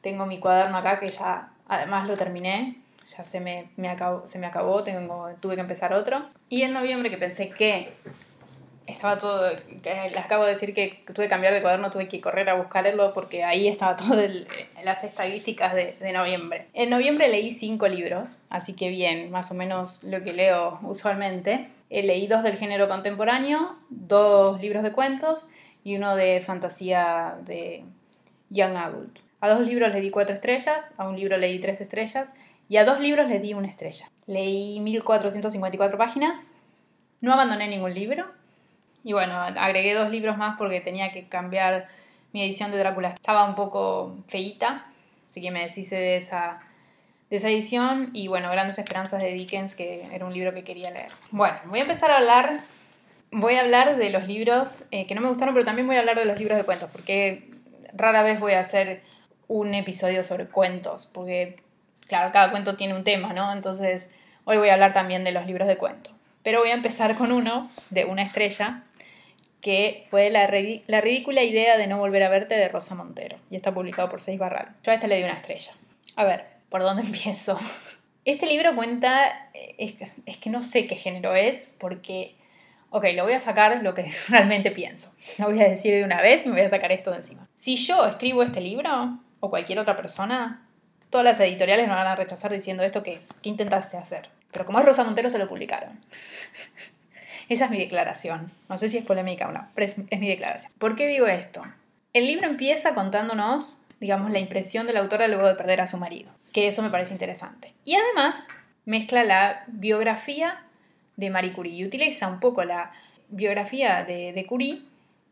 Tengo 0.00 0.24
mi 0.24 0.38
cuaderno 0.38 0.78
acá 0.78 1.00
que 1.00 1.10
ya 1.10 1.50
además 1.66 2.06
lo 2.06 2.16
terminé, 2.16 2.76
ya 3.08 3.24
se 3.24 3.40
me, 3.40 3.68
acabó, 3.88 4.28
se 4.28 4.38
me 4.38 4.46
acabó 4.46 4.84
tengo, 4.84 5.28
tuve 5.40 5.56
que 5.56 5.60
empezar 5.60 5.92
otro. 5.92 6.22
Y 6.48 6.62
en 6.62 6.72
noviembre 6.72 7.10
que 7.10 7.16
pensé 7.16 7.50
que 7.50 7.94
estaba 8.86 9.18
todo, 9.18 9.50
les 9.82 10.16
acabo 10.16 10.44
de 10.44 10.50
decir 10.50 10.74
que 10.74 11.02
tuve 11.06 11.24
que 11.24 11.28
cambiar 11.28 11.54
de 11.54 11.62
cuaderno, 11.62 11.90
tuve 11.90 12.08
que 12.08 12.20
correr 12.20 12.48
a 12.50 12.54
buscarlo 12.54 13.12
porque 13.12 13.44
ahí 13.44 13.68
estaba 13.68 13.96
todo 13.96 14.20
las 14.82 15.04
estadísticas 15.04 15.74
de, 15.74 15.96
de, 16.00 16.12
noviembre. 16.12 16.66
En 16.74 16.90
noviembre 16.90 17.28
leí 17.28 17.52
cinco 17.52 17.88
libros, 17.88 18.38
así 18.50 18.74
que 18.74 18.88
bien, 18.88 19.30
más 19.30 19.50
o 19.50 19.54
menos 19.54 20.04
lo 20.04 20.22
que 20.22 20.32
leo 20.32 20.78
usualmente. 20.82 21.68
Eh, 21.90 22.02
leí 22.02 22.26
dos 22.26 22.42
del 22.42 22.56
género 22.56 22.88
contemporáneo, 22.88 23.76
dos 23.88 24.60
libros 24.60 24.82
de 24.82 24.92
cuentos 24.92 25.48
y 25.82 25.96
uno 25.96 26.16
de 26.16 26.40
fantasía 26.40 27.36
de 27.44 27.84
Young 28.50 28.76
Adult. 28.76 29.18
A 29.40 29.48
dos 29.48 29.60
libros 29.60 29.92
le 29.92 30.00
di 30.00 30.10
cuatro 30.10 30.34
estrellas, 30.34 30.92
a 30.96 31.08
un 31.08 31.16
libro 31.16 31.36
le 31.36 31.48
di 31.48 31.58
tres 31.58 31.80
estrellas 31.80 32.32
y 32.68 32.78
a 32.78 32.84
dos 32.84 33.00
libros 33.00 33.28
le 33.28 33.38
di 33.38 33.54
una 33.54 33.68
estrella. 33.68 34.10
Leí 34.26 34.80
1454 34.80 35.98
páginas, 35.98 36.48
no 37.20 37.32
abandoné 37.32 37.68
ningún 37.68 37.92
libro 37.94 38.26
y 39.04 39.12
bueno, 39.12 39.38
agregué 39.38 39.92
dos 39.92 40.10
libros 40.10 40.38
más 40.38 40.56
porque 40.56 40.80
tenía 40.80 41.12
que 41.12 41.28
cambiar 41.28 41.88
mi 42.32 42.42
edición 42.42 42.70
de 42.70 42.78
Drácula. 42.78 43.10
Estaba 43.10 43.44
un 43.44 43.54
poco 43.54 44.16
feíta, 44.28 44.86
así 45.28 45.42
que 45.42 45.50
me 45.50 45.62
deshice 45.62 45.94
de 45.94 46.16
esa, 46.16 46.60
de 47.28 47.36
esa 47.36 47.50
edición. 47.50 48.10
Y 48.14 48.28
bueno, 48.28 48.50
Grandes 48.50 48.78
Esperanzas 48.78 49.22
de 49.22 49.32
Dickens, 49.32 49.76
que 49.76 50.08
era 50.10 50.24
un 50.24 50.32
libro 50.32 50.54
que 50.54 50.64
quería 50.64 50.90
leer. 50.90 51.12
Bueno, 51.30 51.56
voy 51.66 51.80
a 51.80 51.82
empezar 51.82 52.10
a 52.10 52.16
hablar. 52.16 52.62
Voy 53.30 53.56
a 53.56 53.60
hablar 53.60 53.96
de 53.96 54.10
los 54.10 54.26
libros 54.26 54.86
eh, 54.90 55.06
que 55.06 55.14
no 55.14 55.20
me 55.20 55.28
gustaron, 55.28 55.54
pero 55.54 55.66
también 55.66 55.86
voy 55.86 55.96
a 55.96 56.00
hablar 56.00 56.16
de 56.16 56.24
los 56.24 56.38
libros 56.38 56.56
de 56.56 56.64
cuentos, 56.64 56.88
porque 56.90 57.50
rara 57.92 58.22
vez 58.22 58.40
voy 58.40 58.52
a 58.52 58.60
hacer 58.60 59.02
un 59.48 59.74
episodio 59.74 60.24
sobre 60.24 60.46
cuentos, 60.46 61.10
porque, 61.12 61.60
claro, 62.06 62.32
cada 62.32 62.50
cuento 62.50 62.76
tiene 62.76 62.94
un 62.94 63.04
tema, 63.04 63.32
¿no? 63.32 63.52
Entonces, 63.52 64.08
hoy 64.44 64.56
voy 64.56 64.70
a 64.70 64.74
hablar 64.74 64.94
también 64.94 65.24
de 65.24 65.32
los 65.32 65.46
libros 65.46 65.68
de 65.68 65.76
cuentos. 65.76 66.14
Pero 66.42 66.60
voy 66.60 66.70
a 66.70 66.74
empezar 66.74 67.16
con 67.16 67.32
uno 67.32 67.70
de 67.90 68.04
una 68.04 68.22
estrella, 68.22 68.82
que 69.64 70.04
fue 70.10 70.28
la, 70.28 70.42
la, 70.88 71.00
ridícula 71.00 71.42
idea 71.42 71.78
de 71.78 71.86
no 71.86 71.96
volver 71.96 72.22
a 72.22 72.28
verte 72.28 72.54
de 72.54 72.68
Rosa 72.68 72.94
Montero. 72.94 73.38
Y 73.50 73.56
está 73.56 73.72
publicado 73.72 74.10
por 74.10 74.20
Seis 74.20 74.38
Barral. 74.38 74.76
Yo 74.82 74.92
a 74.92 74.96
este 74.96 75.08
le 75.08 75.16
di 75.16 75.24
una 75.24 75.32
estrella. 75.32 75.72
A 76.16 76.24
ver, 76.24 76.44
¿por 76.68 76.82
dónde 76.82 77.02
empiezo? 77.06 77.58
Este 78.26 78.44
libro 78.44 78.76
cuenta, 78.76 79.48
es, 79.78 79.94
es 80.26 80.36
que 80.36 80.50
no 80.50 80.62
sé 80.62 80.86
qué 80.86 80.96
género 80.96 81.34
es, 81.34 81.74
porque, 81.78 82.34
ok, 82.90 83.06
lo 83.14 83.24
voy 83.24 83.32
a 83.32 83.40
sacar 83.40 83.82
lo 83.82 83.94
que 83.94 84.12
realmente 84.28 84.70
pienso. 84.70 85.14
Lo 85.38 85.46
voy 85.46 85.62
a 85.62 85.68
decir 85.70 85.94
de 85.94 86.04
una 86.04 86.20
vez 86.20 86.44
y 86.44 86.50
me 86.50 86.56
voy 86.56 86.66
a 86.66 86.70
sacar 86.70 86.92
esto 86.92 87.10
de 87.10 87.16
encima. 87.16 87.48
Si 87.56 87.76
yo 87.76 88.06
escribo 88.06 88.42
este 88.42 88.60
libro, 88.60 89.18
o 89.40 89.48
cualquier 89.48 89.78
otra 89.78 89.96
persona, 89.96 90.68
todas 91.08 91.24
las 91.24 91.40
editoriales 91.40 91.88
me 91.88 91.94
van 91.94 92.06
a 92.06 92.16
rechazar 92.16 92.52
diciendo 92.52 92.82
esto 92.82 93.02
que 93.02 93.12
es, 93.12 93.32
¿qué 93.40 93.48
intentaste 93.48 93.96
hacer? 93.96 94.28
Pero 94.52 94.66
como 94.66 94.78
es 94.78 94.84
Rosa 94.84 95.04
Montero, 95.04 95.30
se 95.30 95.38
lo 95.38 95.48
publicaron. 95.48 96.00
Esa 97.48 97.66
es 97.66 97.70
mi 97.70 97.78
declaración. 97.78 98.50
No 98.68 98.78
sé 98.78 98.88
si 98.88 98.98
es 98.98 99.04
polémica 99.04 99.48
o 99.48 99.52
no, 99.52 99.66
pero 99.74 99.86
es, 99.86 99.98
mi 99.98 100.28
declaración. 100.28 100.72
¿Por 100.78 100.96
qué 100.96 101.06
digo 101.06 101.26
esto? 101.26 101.62
El 102.12 102.26
libro 102.26 102.46
empieza 102.46 102.94
contándonos, 102.94 103.86
digamos, 104.00 104.30
la 104.30 104.38
impresión 104.38 104.86
de 104.86 104.92
la 104.92 105.00
autora 105.00 105.28
luego 105.28 105.46
de 105.46 105.54
perder 105.54 105.80
a 105.80 105.86
su 105.86 105.96
marido, 105.96 106.30
que 106.52 106.66
eso 106.66 106.82
me 106.82 106.90
parece 106.90 107.12
interesante. 107.12 107.74
Y 107.84 107.96
además 107.96 108.46
mezcla 108.84 109.24
la 109.24 109.64
biografía 109.66 110.62
de 111.16 111.30
Marie 111.30 111.52
Curie 111.52 111.74
y 111.74 111.84
utiliza 111.84 112.28
un 112.28 112.40
poco 112.40 112.64
la 112.64 112.92
biografía 113.28 114.04
de, 114.04 114.32
de 114.32 114.46
Curie 114.46 114.82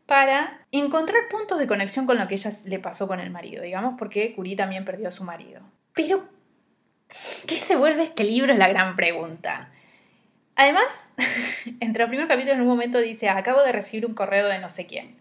para 0.05 0.59
encontrar 0.71 1.29
puntos 1.29 1.59
de 1.59 1.67
conexión 1.67 2.05
con 2.05 2.17
lo 2.17 2.27
que 2.27 2.35
ella 2.35 2.51
le 2.65 2.79
pasó 2.79 3.07
con 3.07 3.19
el 3.19 3.29
marido, 3.29 3.63
digamos, 3.63 3.95
porque 3.97 4.33
Curie 4.33 4.55
también 4.55 4.85
perdió 4.85 5.07
a 5.07 5.11
su 5.11 5.23
marido. 5.23 5.61
Pero, 5.93 6.25
¿qué 7.47 7.55
se 7.55 7.75
vuelve 7.75 8.03
este 8.03 8.23
libro? 8.23 8.51
Es 8.51 8.59
la 8.59 8.67
gran 8.67 8.95
pregunta. 8.95 9.69
Además, 10.55 11.09
entre 11.79 12.03
los 12.03 12.09
primeros 12.09 12.29
capítulos 12.29 12.55
en 12.55 12.61
un 12.61 12.67
momento 12.67 12.99
dice, 12.99 13.29
acabo 13.29 13.61
de 13.61 13.71
recibir 13.71 14.05
un 14.05 14.13
correo 14.13 14.47
de 14.47 14.59
no 14.59 14.69
sé 14.69 14.85
quién. 14.85 15.15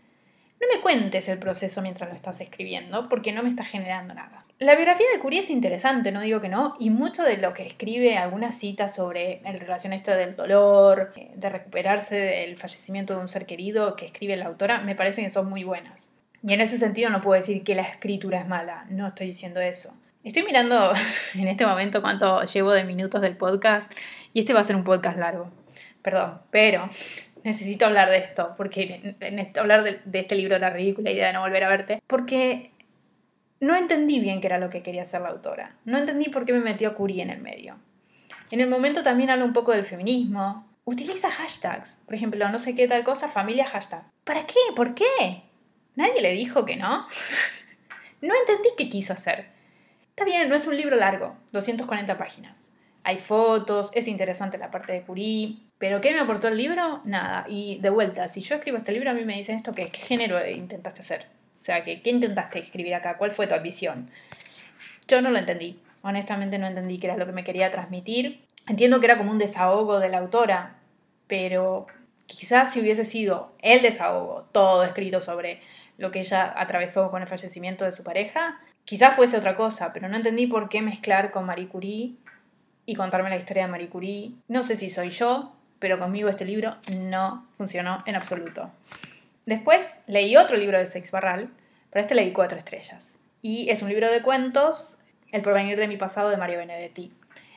No 0.60 0.68
me 0.72 0.80
cuentes 0.80 1.28
el 1.28 1.38
proceso 1.38 1.82
mientras 1.82 2.08
lo 2.08 2.14
estás 2.14 2.40
escribiendo, 2.40 3.08
porque 3.08 3.32
no 3.32 3.42
me 3.42 3.48
está 3.48 3.64
generando 3.64 4.14
nada. 4.14 4.44
La 4.60 4.76
biografía 4.76 5.06
de 5.12 5.18
Curie 5.18 5.40
es 5.40 5.50
interesante, 5.50 6.12
no 6.12 6.20
digo 6.20 6.40
que 6.40 6.48
no, 6.48 6.74
y 6.78 6.90
mucho 6.90 7.24
de 7.24 7.36
lo 7.36 7.52
que 7.52 7.66
escribe, 7.66 8.16
algunas 8.16 8.56
citas 8.56 8.94
sobre 8.94 9.40
el 9.44 9.58
relación 9.58 9.92
del 10.00 10.36
dolor, 10.36 11.12
eh, 11.16 11.32
de 11.34 11.48
recuperarse 11.48 12.14
del 12.14 12.56
fallecimiento 12.56 13.16
de 13.16 13.22
un 13.22 13.26
ser 13.26 13.44
querido 13.44 13.96
que 13.96 14.04
escribe 14.04 14.36
la 14.36 14.46
autora, 14.46 14.80
me 14.80 14.94
parecen 14.94 15.24
que 15.24 15.30
son 15.30 15.50
muy 15.50 15.64
buenas. 15.64 16.08
Y 16.44 16.52
en 16.52 16.60
ese 16.60 16.78
sentido 16.78 17.10
no 17.10 17.22
puedo 17.22 17.40
decir 17.40 17.64
que 17.64 17.74
la 17.74 17.82
escritura 17.82 18.38
es 18.38 18.46
mala, 18.46 18.86
no 18.88 19.08
estoy 19.08 19.26
diciendo 19.26 19.60
eso. 19.60 19.96
Estoy 20.22 20.44
mirando 20.44 20.92
en 21.34 21.48
este 21.48 21.66
momento 21.66 22.00
cuánto 22.00 22.44
llevo 22.44 22.70
de 22.70 22.84
minutos 22.84 23.20
del 23.20 23.36
podcast 23.36 23.90
y 24.32 24.40
este 24.40 24.54
va 24.54 24.60
a 24.60 24.64
ser 24.64 24.76
un 24.76 24.84
podcast 24.84 25.18
largo. 25.18 25.50
Perdón, 26.02 26.40
pero 26.50 26.88
necesito 27.44 27.86
hablar 27.86 28.10
de 28.10 28.18
esto, 28.18 28.54
porque 28.56 29.16
necesito 29.20 29.60
hablar 29.60 29.84
de, 29.84 30.20
este 30.20 30.34
libro, 30.34 30.58
La 30.58 30.70
ridícula 30.70 31.10
idea 31.10 31.28
de 31.28 31.32
no 31.32 31.40
volver 31.40 31.64
a 31.64 31.68
verte, 31.68 32.02
porque 32.06 32.72
no 33.60 33.76
entendí 33.76 34.20
bien 34.20 34.40
qué 34.40 34.48
era 34.48 34.58
lo 34.58 34.70
que 34.70 34.82
quería 34.82 35.02
hacer 35.02 35.20
la 35.20 35.28
autora. 35.28 35.76
No 35.84 35.98
entendí 35.98 36.28
por 36.28 36.44
qué 36.44 36.52
me 36.52 36.60
metió 36.60 36.94
Curie 36.94 37.22
en 37.22 37.30
el 37.30 37.40
medio. 37.40 37.76
En 38.50 38.60
el 38.60 38.68
momento 38.68 39.02
también 39.02 39.30
habla 39.30 39.44
un 39.44 39.52
poco 39.52 39.72
del 39.72 39.84
feminismo. 39.84 40.68
Utiliza 40.84 41.30
hashtags. 41.30 41.98
Por 42.04 42.14
ejemplo, 42.14 42.48
no 42.48 42.58
sé 42.58 42.74
qué 42.74 42.88
tal 42.88 43.04
cosa, 43.04 43.28
familia 43.28 43.66
hashtag. 43.66 44.02
¿Para 44.24 44.46
qué? 44.46 44.58
¿Por 44.74 44.94
qué? 44.94 45.42
¿Nadie 45.94 46.20
le 46.20 46.32
dijo 46.32 46.64
que 46.64 46.76
no? 46.76 47.06
no 48.20 48.34
entendí 48.40 48.70
qué 48.76 48.88
quiso 48.90 49.12
hacer. 49.12 49.46
Está 50.10 50.24
bien, 50.24 50.48
no 50.48 50.54
es 50.54 50.66
un 50.66 50.76
libro 50.76 50.96
largo, 50.96 51.36
240 51.52 52.18
páginas. 52.18 52.71
Hay 53.04 53.18
fotos, 53.18 53.90
es 53.94 54.06
interesante 54.06 54.58
la 54.58 54.70
parte 54.70 54.92
de 54.92 55.02
Curie, 55.02 55.56
pero 55.78 56.00
¿qué 56.00 56.12
me 56.12 56.20
aportó 56.20 56.48
el 56.48 56.56
libro? 56.56 57.00
Nada. 57.04 57.44
Y 57.48 57.78
de 57.78 57.90
vuelta, 57.90 58.28
si 58.28 58.40
yo 58.40 58.54
escribo 58.54 58.78
este 58.78 58.92
libro, 58.92 59.10
a 59.10 59.14
mí 59.14 59.24
me 59.24 59.36
dicen 59.36 59.56
esto, 59.56 59.74
¿qué, 59.74 59.86
qué 59.86 60.00
género 60.00 60.44
intentaste 60.48 61.00
hacer? 61.00 61.26
O 61.58 61.62
sea, 61.62 61.82
¿qué, 61.82 62.00
¿qué 62.02 62.10
intentaste 62.10 62.60
escribir 62.60 62.94
acá? 62.94 63.16
¿Cuál 63.16 63.32
fue 63.32 63.46
tu 63.46 63.54
ambición? 63.54 64.08
Yo 65.08 65.20
no 65.22 65.30
lo 65.30 65.38
entendí. 65.38 65.80
Honestamente 66.02 66.58
no 66.58 66.66
entendí 66.66 66.98
qué 66.98 67.08
era 67.08 67.16
lo 67.16 67.26
que 67.26 67.32
me 67.32 67.44
quería 67.44 67.70
transmitir. 67.70 68.44
Entiendo 68.68 69.00
que 69.00 69.06
era 69.06 69.18
como 69.18 69.32
un 69.32 69.38
desahogo 69.38 69.98
de 69.98 70.08
la 70.08 70.18
autora, 70.18 70.76
pero 71.26 71.86
quizás 72.26 72.72
si 72.72 72.80
hubiese 72.80 73.04
sido 73.04 73.52
el 73.60 73.82
desahogo, 73.82 74.48
todo 74.52 74.84
escrito 74.84 75.20
sobre 75.20 75.60
lo 75.98 76.10
que 76.10 76.20
ella 76.20 76.52
atravesó 76.56 77.10
con 77.10 77.22
el 77.22 77.28
fallecimiento 77.28 77.84
de 77.84 77.92
su 77.92 78.02
pareja, 78.04 78.60
quizás 78.84 79.14
fuese 79.14 79.36
otra 79.36 79.56
cosa, 79.56 79.92
pero 79.92 80.08
no 80.08 80.16
entendí 80.16 80.46
por 80.46 80.68
qué 80.68 80.80
mezclar 80.80 81.30
con 81.30 81.44
Marie 81.44 81.68
Curie 81.68 82.14
y 82.86 82.94
contarme 82.94 83.30
la 83.30 83.36
historia 83.36 83.64
de 83.64 83.70
Marie 83.70 83.88
Curie. 83.88 84.32
No 84.48 84.62
sé 84.62 84.76
si 84.76 84.90
soy 84.90 85.10
yo, 85.10 85.52
pero 85.78 85.98
conmigo 85.98 86.28
este 86.28 86.44
libro 86.44 86.76
no 86.96 87.46
funcionó 87.56 88.02
en 88.06 88.16
absoluto. 88.16 88.70
Después 89.46 89.96
leí 90.06 90.36
otro 90.36 90.56
libro 90.56 90.78
de 90.78 90.86
Sex 90.86 91.10
Barral, 91.10 91.50
pero 91.90 92.02
este 92.02 92.14
leí 92.14 92.32
cuatro 92.32 92.58
estrellas. 92.58 93.18
Y 93.42 93.70
es 93.70 93.82
un 93.82 93.88
libro 93.88 94.10
de 94.10 94.22
cuentos, 94.22 94.98
El 95.32 95.42
porvenir 95.42 95.78
de 95.78 95.88
mi 95.88 95.96
pasado 95.96 96.30
de 96.30 96.36
Mario 96.36 96.58
Benedetti. 96.58 97.12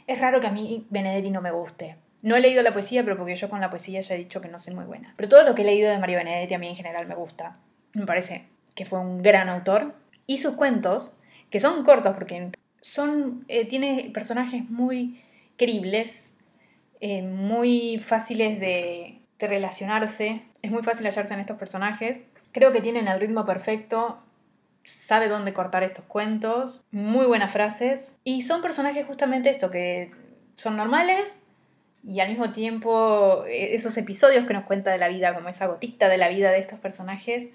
Es 0.08 0.20
raro 0.20 0.40
que 0.40 0.48
a 0.48 0.52
mí 0.52 0.88
Benedetti 0.90 1.30
no 1.30 1.42
me 1.42 1.52
guste. 1.52 1.98
No 2.22 2.36
he 2.36 2.40
leído 2.40 2.64
la 2.64 2.74
poesía, 2.74 3.04
pero 3.04 3.18
porque 3.18 3.36
yo 3.36 3.50
con 3.50 3.62
la 3.62 3.70
poesía 3.70 4.02
ya 4.02 4.16
he 4.16 4.18
dicho 4.18 4.42
que 4.42 4.48
no 4.48 4.58
soy 4.58 4.74
muy 4.74 4.86
buena. 4.86 5.14
Pero 5.18 5.30
todo 5.30 5.44
lo 5.44 5.54
que 5.54 5.62
he 5.62 5.66
leído 5.66 5.92
de 5.92 6.00
Mario 6.00 6.18
Benedetti 6.18 6.54
a 6.56 6.58
mí 6.58 6.68
en 6.68 6.76
general 6.76 7.06
me 7.06 7.14
gusta. 7.14 7.58
Me 7.94 8.06
parece 8.06 8.48
que 8.74 8.86
fue 8.86 9.00
un 9.00 9.22
gran 9.22 9.50
autor. 9.50 9.94
Y 10.26 10.40
sus 10.40 10.56
cuentos, 10.56 11.14
que 11.52 11.60
son 11.60 11.84
cortos 11.84 12.16
porque 12.16 12.52
son, 12.86 13.46
eh, 13.48 13.66
tiene 13.66 14.12
personajes 14.14 14.70
muy 14.70 15.20
creíbles, 15.58 16.32
eh, 17.02 17.24
muy 17.24 17.98
fáciles 17.98 18.60
de, 18.60 19.20
de 19.40 19.48
relacionarse. 19.48 20.44
Es 20.62 20.70
muy 20.70 20.84
fácil 20.84 21.08
hallarse 21.08 21.34
en 21.34 21.40
estos 21.40 21.58
personajes. 21.58 22.22
Creo 22.52 22.72
que 22.72 22.82
tienen 22.82 23.08
el 23.08 23.20
ritmo 23.20 23.44
perfecto, 23.44 24.20
sabe 24.84 25.30
dónde 25.30 25.52
cortar 25.52 25.82
estos 25.82 26.06
cuentos, 26.06 26.86
muy 26.92 27.26
buenas 27.26 27.52
frases. 27.52 28.14
Y 28.24 28.44
son 28.44 28.62
personajes 28.62 29.08
justamente 29.08 29.50
esto, 29.50 29.72
que 29.72 30.12
son 30.54 30.78
normales 30.78 31.42
y 32.04 32.20
al 32.20 32.30
mismo 32.30 32.52
tiempo 32.52 33.46
eh, 33.48 33.74
esos 33.74 33.98
episodios 33.98 34.46
que 34.46 34.54
nos 34.54 34.66
cuenta 34.66 34.92
de 34.92 35.00
la 35.00 35.08
vida, 35.08 35.34
como 35.34 35.50
esa 35.50 35.66
gotita 35.66 36.08
de 36.08 36.18
la 36.18 36.30
vida 36.30 36.52
de 36.52 36.60
estos 36.60 36.80
personajes, 36.80 37.48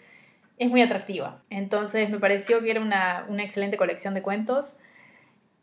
es 0.59 0.69
muy 0.69 0.83
atractiva. 0.83 1.41
Entonces 1.51 2.11
me 2.11 2.19
pareció 2.19 2.61
que 2.61 2.73
era 2.73 2.81
una, 2.81 3.27
una 3.29 3.45
excelente 3.45 3.77
colección 3.77 4.13
de 4.13 4.23
cuentos 4.23 4.77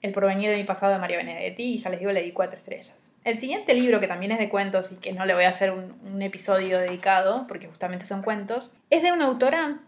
el 0.08 0.14
porvenir 0.14 0.50
de 0.50 0.58
mi 0.58 0.64
pasado 0.64 0.94
de 0.94 1.00
María 1.00 1.18
Benedetti 1.18 1.64
y 1.64 1.78
ya 1.78 1.90
les 1.90 2.00
digo, 2.00 2.12
le 2.12 2.22
di 2.22 2.32
cuatro 2.32 2.58
estrellas. 2.58 3.12
El 3.24 3.38
siguiente 3.38 3.74
libro, 3.74 4.00
que 4.00 4.08
también 4.08 4.32
es 4.32 4.40
de 4.40 4.50
cuentos 4.50 4.92
y 4.92 4.96
que 4.96 5.12
no 5.12 5.26
le 5.26 5.34
voy 5.34 5.44
a 5.44 5.50
hacer 5.50 5.72
un, 5.72 6.22
episodio 6.22 6.80
dedicado, 6.80 7.46
porque 7.48 7.68
justamente 7.68 8.06
son 8.06 8.22
cuentos, 8.22 8.74
es 8.90 9.04
de 9.04 9.12
una 9.12 9.26
autora 9.26 9.80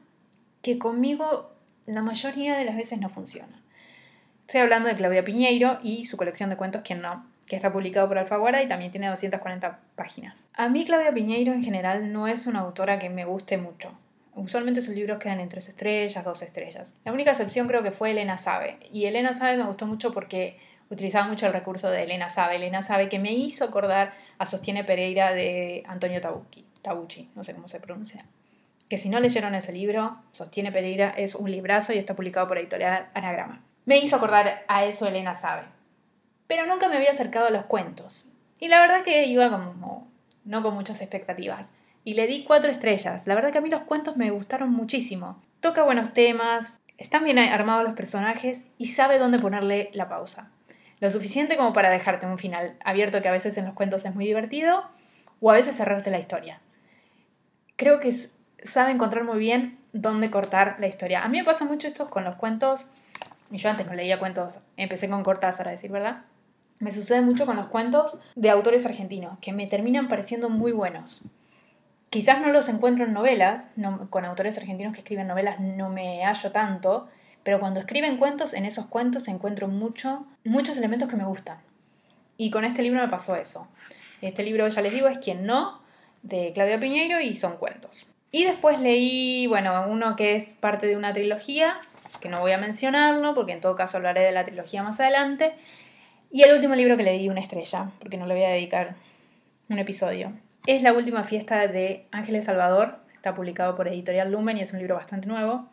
que 0.61 0.77
conmigo 0.77 1.51
la 1.85 2.01
mayoría 2.01 2.57
de 2.57 2.65
las 2.65 2.75
veces 2.75 2.99
no 2.99 3.09
funciona. 3.09 3.61
Estoy 4.45 4.61
hablando 4.61 4.89
de 4.89 4.95
Claudia 4.95 5.23
Piñeiro 5.23 5.79
y 5.83 6.05
su 6.05 6.17
colección 6.17 6.49
de 6.49 6.57
cuentos, 6.57 6.81
¿Quién 6.83 7.01
no? 7.01 7.25
que 7.47 7.55
está 7.55 7.73
publicado 7.73 8.07
por 8.07 8.17
Alfaguara 8.17 8.61
y 8.61 8.67
también 8.67 8.91
tiene 8.91 9.07
240 9.07 9.79
páginas. 9.95 10.45
A 10.53 10.69
mí 10.69 10.85
Claudia 10.85 11.11
Piñeiro 11.11 11.51
en 11.51 11.63
general 11.63 12.13
no 12.13 12.27
es 12.27 12.45
una 12.45 12.59
autora 12.59 12.99
que 12.99 13.09
me 13.09 13.25
guste 13.25 13.57
mucho. 13.57 13.91
Usualmente 14.35 14.81
sus 14.81 14.95
libros 14.95 15.19
quedan 15.19 15.39
en 15.39 15.49
tres 15.49 15.69
estrellas, 15.69 16.23
dos 16.23 16.41
estrellas. 16.41 16.93
La 17.03 17.11
única 17.11 17.31
excepción 17.31 17.67
creo 17.67 17.83
que 17.83 17.91
fue 17.91 18.11
Elena 18.11 18.37
Sabe. 18.37 18.79
Y 18.91 19.05
Elena 19.05 19.33
Sabe 19.33 19.57
me 19.57 19.65
gustó 19.65 19.85
mucho 19.85 20.13
porque 20.13 20.57
utilizaba 20.89 21.27
mucho 21.27 21.45
el 21.45 21.53
recurso 21.53 21.89
de 21.89 22.03
Elena 22.03 22.29
Sabe. 22.29 22.55
Elena 22.55 22.81
Sabe 22.81 23.09
que 23.09 23.19
me 23.19 23.33
hizo 23.33 23.65
acordar 23.65 24.13
a 24.37 24.45
Sostiene 24.45 24.83
Pereira 24.83 25.33
de 25.33 25.83
Antonio 25.87 26.21
Tabucchi. 26.21 26.65
Tabucci, 26.81 27.29
no 27.35 27.43
sé 27.43 27.53
cómo 27.53 27.67
se 27.67 27.79
pronuncia. 27.79 28.25
Que 28.87 28.97
si 28.97 29.09
no 29.09 29.19
leyeron 29.19 29.55
ese 29.55 29.73
libro, 29.73 30.17
Sostiene 30.31 30.71
Pereira, 30.71 31.13
es 31.17 31.35
un 31.35 31.51
librazo 31.51 31.93
y 31.93 31.97
está 31.97 32.15
publicado 32.15 32.47
por 32.47 32.57
editorial 32.57 33.09
Anagrama. 33.13 33.61
Me 33.85 33.97
hizo 33.97 34.15
acordar 34.15 34.63
a 34.67 34.85
eso 34.85 35.07
Elena 35.07 35.35
Sabe. 35.35 35.63
Pero 36.47 36.65
nunca 36.65 36.87
me 36.87 36.95
había 36.95 37.11
acercado 37.11 37.47
a 37.47 37.51
los 37.51 37.65
cuentos. 37.65 38.31
Y 38.59 38.67
la 38.67 38.81
verdad 38.81 39.03
que 39.03 39.25
iba 39.25 39.49
como 39.49 40.07
no 40.43 40.63
con 40.63 40.73
muchas 40.73 41.01
expectativas. 41.01 41.69
Y 42.09 42.15
le 42.15 42.25
di 42.25 42.43
cuatro 42.43 42.71
estrellas. 42.71 43.27
La 43.27 43.35
verdad 43.35 43.51
que 43.51 43.59
a 43.59 43.61
mí 43.61 43.69
los 43.69 43.81
cuentos 43.81 44.17
me 44.17 44.31
gustaron 44.31 44.71
muchísimo. 44.71 45.39
Toca 45.59 45.83
buenos 45.83 46.11
temas, 46.11 46.79
están 46.97 47.23
bien 47.23 47.37
armados 47.37 47.83
los 47.83 47.93
personajes 47.93 48.63
y 48.79 48.87
sabe 48.87 49.19
dónde 49.19 49.37
ponerle 49.37 49.91
la 49.93 50.09
pausa. 50.09 50.49
Lo 51.01 51.11
suficiente 51.11 51.55
como 51.55 51.71
para 51.71 51.91
dejarte 51.91 52.25
un 52.25 52.39
final 52.39 52.75
abierto 52.83 53.21
que 53.21 53.27
a 53.27 53.31
veces 53.31 53.59
en 53.59 53.65
los 53.65 53.75
cuentos 53.75 54.05
es 54.05 54.15
muy 54.15 54.25
divertido 54.25 54.85
o 55.39 55.51
a 55.51 55.53
veces 55.53 55.77
cerrarte 55.77 56.09
la 56.09 56.17
historia. 56.17 56.61
Creo 57.75 57.99
que 57.99 58.11
sabe 58.63 58.89
encontrar 58.89 59.23
muy 59.23 59.37
bien 59.37 59.77
dónde 59.93 60.31
cortar 60.31 60.77
la 60.79 60.87
historia. 60.87 61.23
A 61.23 61.27
mí 61.27 61.37
me 61.37 61.43
pasa 61.45 61.63
mucho 61.63 61.87
esto 61.87 62.09
con 62.09 62.23
los 62.23 62.37
cuentos, 62.37 62.87
y 63.51 63.57
yo 63.57 63.69
antes 63.69 63.85
no 63.85 63.93
leía 63.93 64.17
cuentos, 64.17 64.57
empecé 64.77 65.07
con 65.09 65.23
Cortázar 65.23 65.67
a 65.67 65.71
decir 65.71 65.91
verdad. 65.91 66.23
Me 66.79 66.91
sucede 66.91 67.21
mucho 67.21 67.45
con 67.45 67.55
los 67.55 67.67
cuentos 67.67 68.19
de 68.35 68.49
autores 68.49 68.87
argentinos, 68.87 69.37
que 69.41 69.53
me 69.53 69.67
terminan 69.67 70.07
pareciendo 70.07 70.49
muy 70.49 70.71
buenos. 70.71 71.29
Quizás 72.09 72.41
no 72.41 72.51
los 72.51 72.69
encuentro 72.69 73.05
en 73.05 73.13
novelas, 73.13 73.71
con 74.09 74.25
autores 74.25 74.57
argentinos 74.57 74.93
que 74.93 75.01
escriben 75.01 75.27
novelas 75.27 75.59
no 75.59 75.89
me 75.89 76.23
hallo 76.25 76.51
tanto, 76.51 77.07
pero 77.43 77.59
cuando 77.59 77.79
escriben 77.79 78.17
cuentos, 78.17 78.53
en 78.53 78.65
esos 78.65 78.87
cuentos 78.87 79.27
encuentro 79.27 79.67
mucho, 79.67 80.25
muchos 80.43 80.77
elementos 80.77 81.07
que 81.07 81.15
me 81.15 81.25
gustan. 81.25 81.59
Y 82.37 82.49
con 82.49 82.65
este 82.65 82.81
libro 82.81 82.99
me 82.99 83.07
pasó 83.09 83.35
eso. 83.35 83.67
Este 84.21 84.43
libro, 84.43 84.67
ya 84.67 84.81
les 84.81 84.93
digo, 84.93 85.07
es 85.07 85.19
Quien 85.19 85.45
no, 85.45 85.81
de 86.23 86.51
Claudia 86.53 86.79
Piñeiro, 86.79 87.21
y 87.21 87.35
son 87.35 87.57
cuentos. 87.57 88.07
Y 88.31 88.43
después 88.43 88.79
leí, 88.79 89.45
bueno, 89.47 89.85
uno 89.87 90.15
que 90.15 90.35
es 90.35 90.55
parte 90.59 90.87
de 90.87 90.97
una 90.97 91.13
trilogía, 91.13 91.79
que 92.19 92.29
no 92.29 92.39
voy 92.39 92.51
a 92.51 92.57
mencionarlo, 92.57 93.35
porque 93.35 93.53
en 93.53 93.61
todo 93.61 93.75
caso 93.75 93.97
hablaré 93.97 94.21
de 94.21 94.31
la 94.31 94.45
trilogía 94.45 94.81
más 94.81 94.99
adelante. 94.99 95.53
Y 96.31 96.41
el 96.41 96.53
último 96.53 96.75
libro 96.75 96.97
que 96.97 97.03
le 97.03 97.17
di 97.17 97.29
una 97.29 97.41
estrella, 97.41 97.91
porque 97.99 98.17
no 98.17 98.25
le 98.25 98.33
voy 98.33 98.43
a 98.43 98.49
dedicar 98.49 98.95
un 99.69 99.79
episodio. 99.79 100.33
Es 100.69 100.83
La 100.83 100.93
última 100.93 101.23
fiesta 101.23 101.67
de 101.67 102.05
Ángeles 102.11 102.45
Salvador, 102.45 102.99
está 103.15 103.33
publicado 103.33 103.75
por 103.75 103.87
Editorial 103.87 104.31
Lumen 104.31 104.55
y 104.55 104.61
es 104.61 104.71
un 104.71 104.77
libro 104.77 104.93
bastante 104.93 105.25
nuevo. 105.25 105.67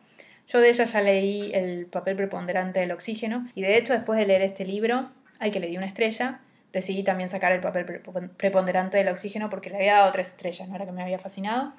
Yo 0.48 0.58
de 0.58 0.70
ella 0.70 0.86
ya 0.86 1.02
leí 1.02 1.50
El 1.52 1.84
papel 1.84 2.16
preponderante 2.16 2.80
del 2.80 2.92
oxígeno 2.92 3.46
y 3.54 3.60
de 3.60 3.76
hecho 3.76 3.92
después 3.92 4.18
de 4.18 4.24
leer 4.24 4.40
este 4.40 4.64
libro, 4.64 5.10
al 5.38 5.50
que 5.50 5.60
le 5.60 5.66
di 5.66 5.76
una 5.76 5.84
estrella, 5.84 6.40
decidí 6.72 7.02
también 7.02 7.28
sacar 7.28 7.52
el 7.52 7.60
papel 7.60 8.00
preponderante 8.38 8.96
del 8.96 9.08
oxígeno 9.08 9.50
porque 9.50 9.68
le 9.68 9.76
había 9.76 9.96
dado 9.96 10.12
tres 10.12 10.28
estrellas, 10.28 10.66
no 10.66 10.76
era 10.76 10.86
que 10.86 10.92
me 10.92 11.02
había 11.02 11.18
fascinado. 11.18 11.74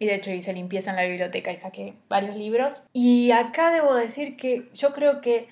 Y 0.00 0.06
de 0.06 0.16
hecho 0.16 0.32
hice 0.32 0.52
limpieza 0.52 0.90
en 0.90 0.96
la 0.96 1.04
biblioteca 1.04 1.52
y 1.52 1.56
saqué 1.56 1.94
varios 2.08 2.34
libros. 2.34 2.82
Y 2.92 3.30
acá 3.30 3.70
debo 3.70 3.94
decir 3.94 4.36
que 4.36 4.68
yo 4.74 4.92
creo 4.92 5.20
que 5.20 5.46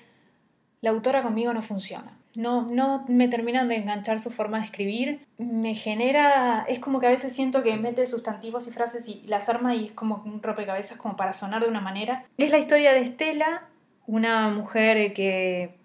la 0.81 0.89
autora 0.89 1.23
conmigo 1.23 1.53
no 1.53 1.61
funciona. 1.61 2.16
No, 2.37 2.61
no 2.61 3.03
me 3.07 3.27
terminan 3.27 3.67
de 3.67 3.77
enganchar 3.77 4.19
su 4.19 4.29
forma 4.29 4.59
de 4.59 4.65
escribir. 4.65 5.25
Me 5.39 5.73
genera. 5.73 6.65
Es 6.69 6.77
como 6.77 6.99
que 6.99 7.07
a 7.07 7.09
veces 7.09 7.33
siento 7.33 7.63
que 7.63 7.75
mete 7.77 8.05
sustantivos 8.05 8.67
y 8.67 8.71
frases 8.71 9.07
y 9.07 9.23
las 9.25 9.49
arma 9.49 9.73
y 9.73 9.87
es 9.87 9.93
como 9.93 10.21
un 10.23 10.43
rompecabezas 10.43 10.99
como 10.99 11.15
para 11.15 11.33
sonar 11.33 11.63
de 11.63 11.67
una 11.67 11.81
manera. 11.81 12.25
Es 12.37 12.51
la 12.51 12.59
historia 12.59 12.93
de 12.93 12.99
Estela, 12.99 13.63
una 14.05 14.49
mujer 14.49 15.13
que 15.13 15.77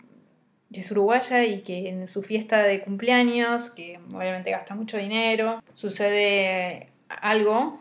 es 0.70 0.90
uruguaya 0.90 1.42
y 1.42 1.62
que 1.62 1.88
en 1.88 2.06
su 2.06 2.22
fiesta 2.22 2.62
de 2.62 2.82
cumpleaños, 2.82 3.70
que 3.70 3.98
obviamente 4.14 4.50
gasta 4.50 4.74
mucho 4.74 4.98
dinero, 4.98 5.62
sucede 5.72 6.90
algo 7.08 7.80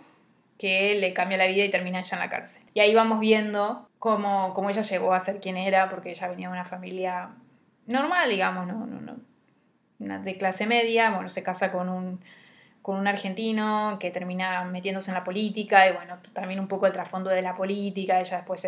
que 0.57 0.95
le 0.95 1.11
cambia 1.11 1.37
la 1.37 1.47
vida 1.47 1.65
y 1.65 1.71
termina 1.71 1.99
ella 1.99 2.15
en 2.15 2.19
la 2.19 2.29
cárcel. 2.29 2.61
Y 2.73 2.79
ahí 2.79 2.95
vamos 2.95 3.19
viendo 3.19 3.89
cómo, 3.99 4.53
cómo 4.53 4.69
ella 4.69 4.81
llegó 4.81 5.13
a 5.13 5.19
ser 5.19 5.41
quien 5.41 5.57
era, 5.57 5.89
porque 5.89 6.11
ella 6.11 6.29
venía 6.29 6.47
de 6.47 6.53
una 6.53 6.63
familia 6.63 7.31
normal, 7.87 8.29
digamos, 8.29 8.67
no, 8.67 8.85
no, 8.85 8.99
no, 9.99 10.19
de 10.23 10.37
clase 10.37 10.65
media, 10.65 11.11
bueno, 11.11 11.29
se 11.29 11.43
casa 11.43 11.71
con 11.71 11.89
un, 11.89 12.19
con 12.81 12.97
un 12.97 13.07
argentino 13.07 13.97
que 13.99 14.09
termina 14.09 14.63
metiéndose 14.65 15.11
en 15.11 15.15
la 15.15 15.23
política 15.23 15.87
y 15.87 15.93
bueno, 15.93 16.17
también 16.33 16.59
un 16.59 16.67
poco 16.67 16.87
el 16.87 16.93
trasfondo 16.93 17.29
de 17.29 17.41
la 17.41 17.55
política, 17.55 18.19
ella 18.19 18.37
después 18.37 18.67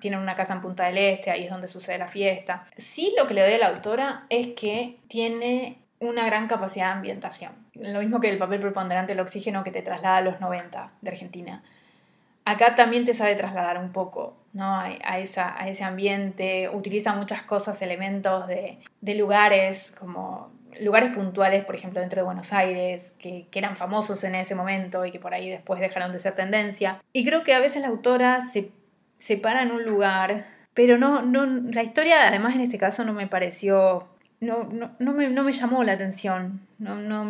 tiene 0.00 0.18
una 0.18 0.36
casa 0.36 0.54
en 0.54 0.60
Punta 0.60 0.86
del 0.86 0.98
Este, 0.98 1.30
ahí 1.30 1.44
es 1.44 1.50
donde 1.50 1.68
sucede 1.68 1.98
la 1.98 2.08
fiesta. 2.08 2.66
Sí 2.76 3.12
lo 3.18 3.26
que 3.26 3.34
le 3.34 3.42
doy 3.42 3.54
a 3.54 3.58
la 3.58 3.68
autora 3.68 4.26
es 4.28 4.48
que 4.48 4.98
tiene 5.08 5.78
una 5.98 6.24
gran 6.24 6.48
capacidad 6.48 6.86
de 6.86 6.92
ambientación. 6.92 7.52
Lo 7.74 8.00
mismo 8.00 8.20
que 8.20 8.30
el 8.30 8.38
papel 8.38 8.60
preponderante 8.60 9.12
del 9.12 9.20
oxígeno 9.20 9.64
que 9.64 9.70
te 9.70 9.82
traslada 9.82 10.18
a 10.18 10.22
los 10.22 10.40
90 10.40 10.92
de 11.00 11.10
Argentina. 11.10 11.62
Acá 12.44 12.74
también 12.74 13.04
te 13.04 13.14
sabe 13.14 13.36
trasladar 13.36 13.78
un 13.78 13.92
poco 13.92 14.36
¿no? 14.52 14.78
a, 14.78 15.18
esa, 15.18 15.60
a 15.60 15.68
ese 15.68 15.84
ambiente, 15.84 16.68
utiliza 16.68 17.14
muchas 17.14 17.42
cosas, 17.42 17.80
elementos 17.82 18.46
de, 18.46 18.78
de 19.00 19.14
lugares, 19.14 19.94
como 19.98 20.50
lugares 20.80 21.14
puntuales, 21.14 21.64
por 21.64 21.74
ejemplo, 21.74 22.00
dentro 22.00 22.20
de 22.20 22.24
Buenos 22.24 22.52
Aires, 22.52 23.14
que, 23.18 23.46
que, 23.50 23.58
eran 23.58 23.76
famosos 23.76 24.24
en 24.24 24.34
ese 24.34 24.54
momento 24.54 25.04
y 25.04 25.12
que 25.12 25.20
por 25.20 25.34
ahí 25.34 25.48
después 25.50 25.80
dejaron 25.80 26.12
de 26.12 26.18
ser 26.18 26.34
tendencia. 26.34 27.02
Y 27.12 27.24
creo 27.24 27.44
que 27.44 27.54
a 27.54 27.58
veces 27.58 27.82
la 27.82 27.88
autora 27.88 28.40
se, 28.40 28.70
se 29.18 29.36
para 29.36 29.62
en 29.62 29.72
un 29.72 29.84
lugar, 29.84 30.46
pero 30.74 30.98
no, 30.98 31.22
no, 31.22 31.46
la 31.46 31.82
historia 31.82 32.26
además 32.26 32.54
en 32.54 32.62
este 32.62 32.78
caso 32.78 33.04
no 33.04 33.12
me 33.12 33.26
pareció 33.26 34.08
no, 34.40 34.64
no, 34.64 34.90
no, 34.98 35.12
me, 35.12 35.28
no 35.28 35.42
me 35.42 35.52
llamó 35.52 35.84
la 35.84 35.92
atención. 35.92 36.60
No, 36.78 36.96
no, 36.96 37.24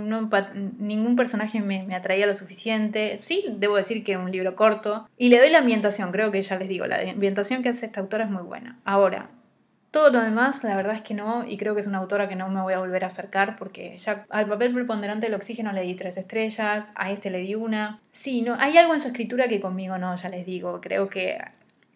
ningún 0.79 1.17
personaje 1.17 1.61
me, 1.61 1.83
me, 1.83 1.97
atraía 1.97 2.27
lo 2.27 2.35
suficiente. 2.35 3.19
Sí, 3.19 3.45
debo 3.59 3.77
decir 3.77 4.05
que 4.05 4.13
es 4.13 4.19
un 4.19 4.31
libro 4.31 4.55
corto. 4.55 5.09
Y 5.19 5.29
le 5.29 5.39
doy 5.39 5.51
la 5.51 5.59
ambientación, 5.59 6.13
creo 6.13 6.31
que 6.31 6.41
ya 6.41 6.57
les 6.57 6.69
digo, 6.69 6.87
la 6.87 7.01
ambientación 7.01 7.63
que 7.63 7.71
hace 7.71 7.87
esta 7.87 8.01
autora 8.01 8.25
es 8.25 8.31
muy 8.31 8.45
buena. 8.45 8.79
Ahora, 8.85 9.29
todo 9.91 10.11
lo 10.11 10.21
demás, 10.21 10.63
la 10.63 10.77
verdad 10.77 10.95
es 10.95 11.03
que 11.03 11.15
no, 11.15 11.45
y 11.45 11.57
creo 11.57 11.75
que 11.75 11.81
es 11.81 11.89
una 11.89 11.99
autora 11.99 12.29
que 12.29 12.37
no 12.37 12.49
me 12.49 12.63
voy 12.63 12.75
a 12.75 12.79
volver 12.79 13.03
a 13.03 13.09
acercar 13.09 13.57
porque 13.57 13.99
ya 13.99 14.25
al 14.31 14.47
papel 14.47 14.73
preponderante 14.73 15.27
del 15.27 15.35
oxígeno 15.35 15.73
le 15.73 15.83
di 15.83 15.95
tres 15.97 16.17
estrellas, 16.17 16.93
a 16.95 17.11
este 17.11 17.29
le 17.31 17.39
di 17.39 17.57
una. 17.57 17.99
Sí, 18.13 18.43
no, 18.43 18.55
hay 18.55 18.79
algo 18.79 18.95
en 18.95 19.01
su 19.01 19.09
escritura 19.09 19.49
que 19.49 19.61
conmigo 19.61 19.99
no, 19.99 20.15
ya 20.15 20.29
les 20.29 20.47
digo. 20.47 20.81
Creo 20.81 21.09
que 21.09 21.39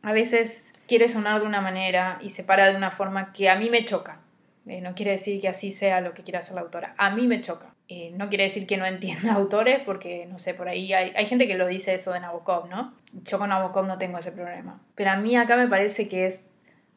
a 0.02 0.12
veces 0.12 0.72
quiere 0.88 1.08
sonar 1.08 1.40
de 1.40 1.46
una 1.46 1.60
manera 1.60 2.18
y 2.20 2.30
se 2.30 2.42
para 2.42 2.68
de 2.68 2.76
una 2.76 2.90
forma 2.90 3.32
que 3.32 3.48
a 3.48 3.54
mí 3.54 3.70
me 3.70 3.84
choca. 3.84 4.18
Eh, 4.66 4.80
no 4.80 4.94
quiere 4.94 5.12
decir 5.12 5.40
que 5.40 5.48
así 5.48 5.72
sea 5.72 6.00
lo 6.00 6.14
que 6.14 6.22
quiera 6.22 6.40
hacer 6.40 6.54
la 6.54 6.62
autora. 6.62 6.94
A 6.96 7.10
mí 7.10 7.26
me 7.26 7.40
choca. 7.40 7.74
Eh, 7.88 8.12
no 8.14 8.30
quiere 8.30 8.44
decir 8.44 8.66
que 8.66 8.76
no 8.76 8.86
entienda 8.86 9.32
autores, 9.34 9.80
porque 9.84 10.26
no 10.26 10.38
sé, 10.38 10.54
por 10.54 10.68
ahí 10.68 10.92
hay, 10.92 11.12
hay, 11.14 11.26
gente 11.26 11.46
que 11.46 11.56
lo 11.56 11.66
dice 11.66 11.94
eso 11.94 12.12
de 12.12 12.20
Nabokov, 12.20 12.68
¿no? 12.68 12.94
Yo 13.24 13.38
con 13.38 13.50
Nabokov 13.50 13.86
no 13.86 13.98
tengo 13.98 14.18
ese 14.18 14.32
problema. 14.32 14.80
Pero 14.94 15.10
a 15.10 15.16
mí 15.16 15.36
acá 15.36 15.56
me 15.56 15.68
parece 15.68 16.08
que 16.08 16.26
es. 16.26 16.44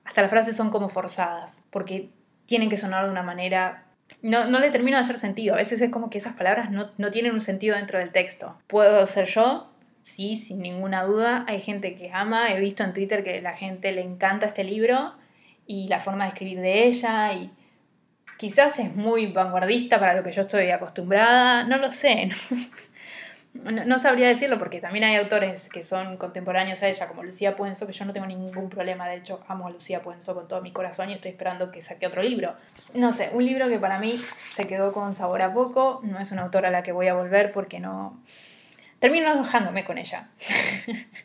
Hasta 0.06 0.22
las 0.22 0.32
frases 0.32 0.56
son 0.56 0.70
como 0.70 0.88
forzadas, 0.88 1.64
porque 1.70 2.10
tienen 2.46 2.70
que 2.70 2.78
sonar 2.78 3.06
de 3.06 3.12
una 3.12 3.24
manera. 3.24 3.84
No, 4.22 4.46
no 4.46 4.60
le 4.60 4.72
termino 4.72 4.96
de 4.96 5.02
hacer 5.02 5.18
sentido. 5.18 5.56
A 5.56 5.58
veces 5.58 5.82
es 5.82 5.92
como 5.92 6.10
que 6.10 6.20
esas 6.20 6.34
palabras 6.34 6.72
no, 6.72 6.92
no 6.98 7.12
tienen 7.12 7.34
un 7.34 7.42
sentido 7.42 7.76
dentro 7.76 8.00
del 8.00 8.14
texto. 8.14 8.58
¿Puedo 8.68 9.06
ser 9.06 9.26
yo? 9.26 9.70
Sí, 10.02 10.38
sin 10.38 10.60
ninguna 10.60 11.04
duda. 11.04 11.44
Hay 11.50 11.60
gente 11.60 11.96
que 11.96 12.12
ama. 12.14 12.54
He 12.54 12.62
visto 12.62 12.86
en 12.86 12.94
Twitter 12.94 13.26
que 13.26 13.42
la 13.42 13.58
gente 13.58 13.92
le 13.92 14.02
encanta 14.02 14.46
este 14.46 14.64
libro 14.64 15.14
y 15.68 15.88
la 15.88 16.00
forma 16.00 16.24
de 16.24 16.30
escribir 16.30 16.62
de 16.62 16.86
ella 16.86 17.34
y 17.34 17.52
quizás 18.38 18.80
es 18.80 18.96
muy 18.96 19.28
vanguardista 19.28 20.00
para 20.00 20.14
lo 20.14 20.24
que 20.24 20.32
yo 20.32 20.44
estoy 20.44 20.72
acostumbrada, 20.72 21.66
no 21.66 21.78
lo 21.78 21.92
sé, 21.92 22.30
no, 23.54 24.00
sabría 24.00 24.28
decirlo 24.28 24.58
porque 24.58 24.80
también 24.80 25.04
hay 25.04 25.16
autores 25.16 25.70
que 25.70 25.84
son 25.84 26.18
contemporáneos 26.18 26.82
a 26.84 26.88
ella, 26.88 27.08
como 27.08 27.24
Lucía 27.24 27.56
Puenzo, 27.56 27.88
que 27.88 27.94
yo 27.94 28.06
no 28.06 28.14
tengo 28.14 28.28
ningún 28.28 28.70
problema, 28.70 29.08
de 29.10 29.18
hecho 29.18 29.44
amo 29.48 29.68
a 29.68 29.72
Lucía 29.72 30.02
Puenzo 30.02 30.34
con 30.34 30.48
todo 30.48 30.62
mi 30.62 30.72
corazón 30.72 31.10
y 31.10 31.14
estoy 31.14 31.32
esperando 31.32 31.72
que 31.72 31.82
saque 31.82 32.08
otro 32.08 32.22
libro. 32.22 32.56
No 32.94 33.12
sé, 33.12 33.30
un 33.34 33.46
libro 33.46 33.68
que 33.68 33.80
para 33.80 34.00
mí 34.00 34.22
se 34.52 34.68
quedó 34.68 34.94
con 34.94 35.16
sabor 35.16 35.42
a 35.42 35.54
poco, 35.54 36.00
no 36.04 36.20
es 36.20 36.32
una 36.32 36.44
autora 36.44 36.70
a 36.70 36.72
la 36.72 36.84
que 36.84 36.92
voy 36.92 37.08
a 37.08 37.14
volver 37.14 37.52
porque 37.52 37.80
no... 37.80 38.22
Termino 39.00 39.32
enojándome 39.32 39.84
con 39.84 40.00
ella. 40.00 40.30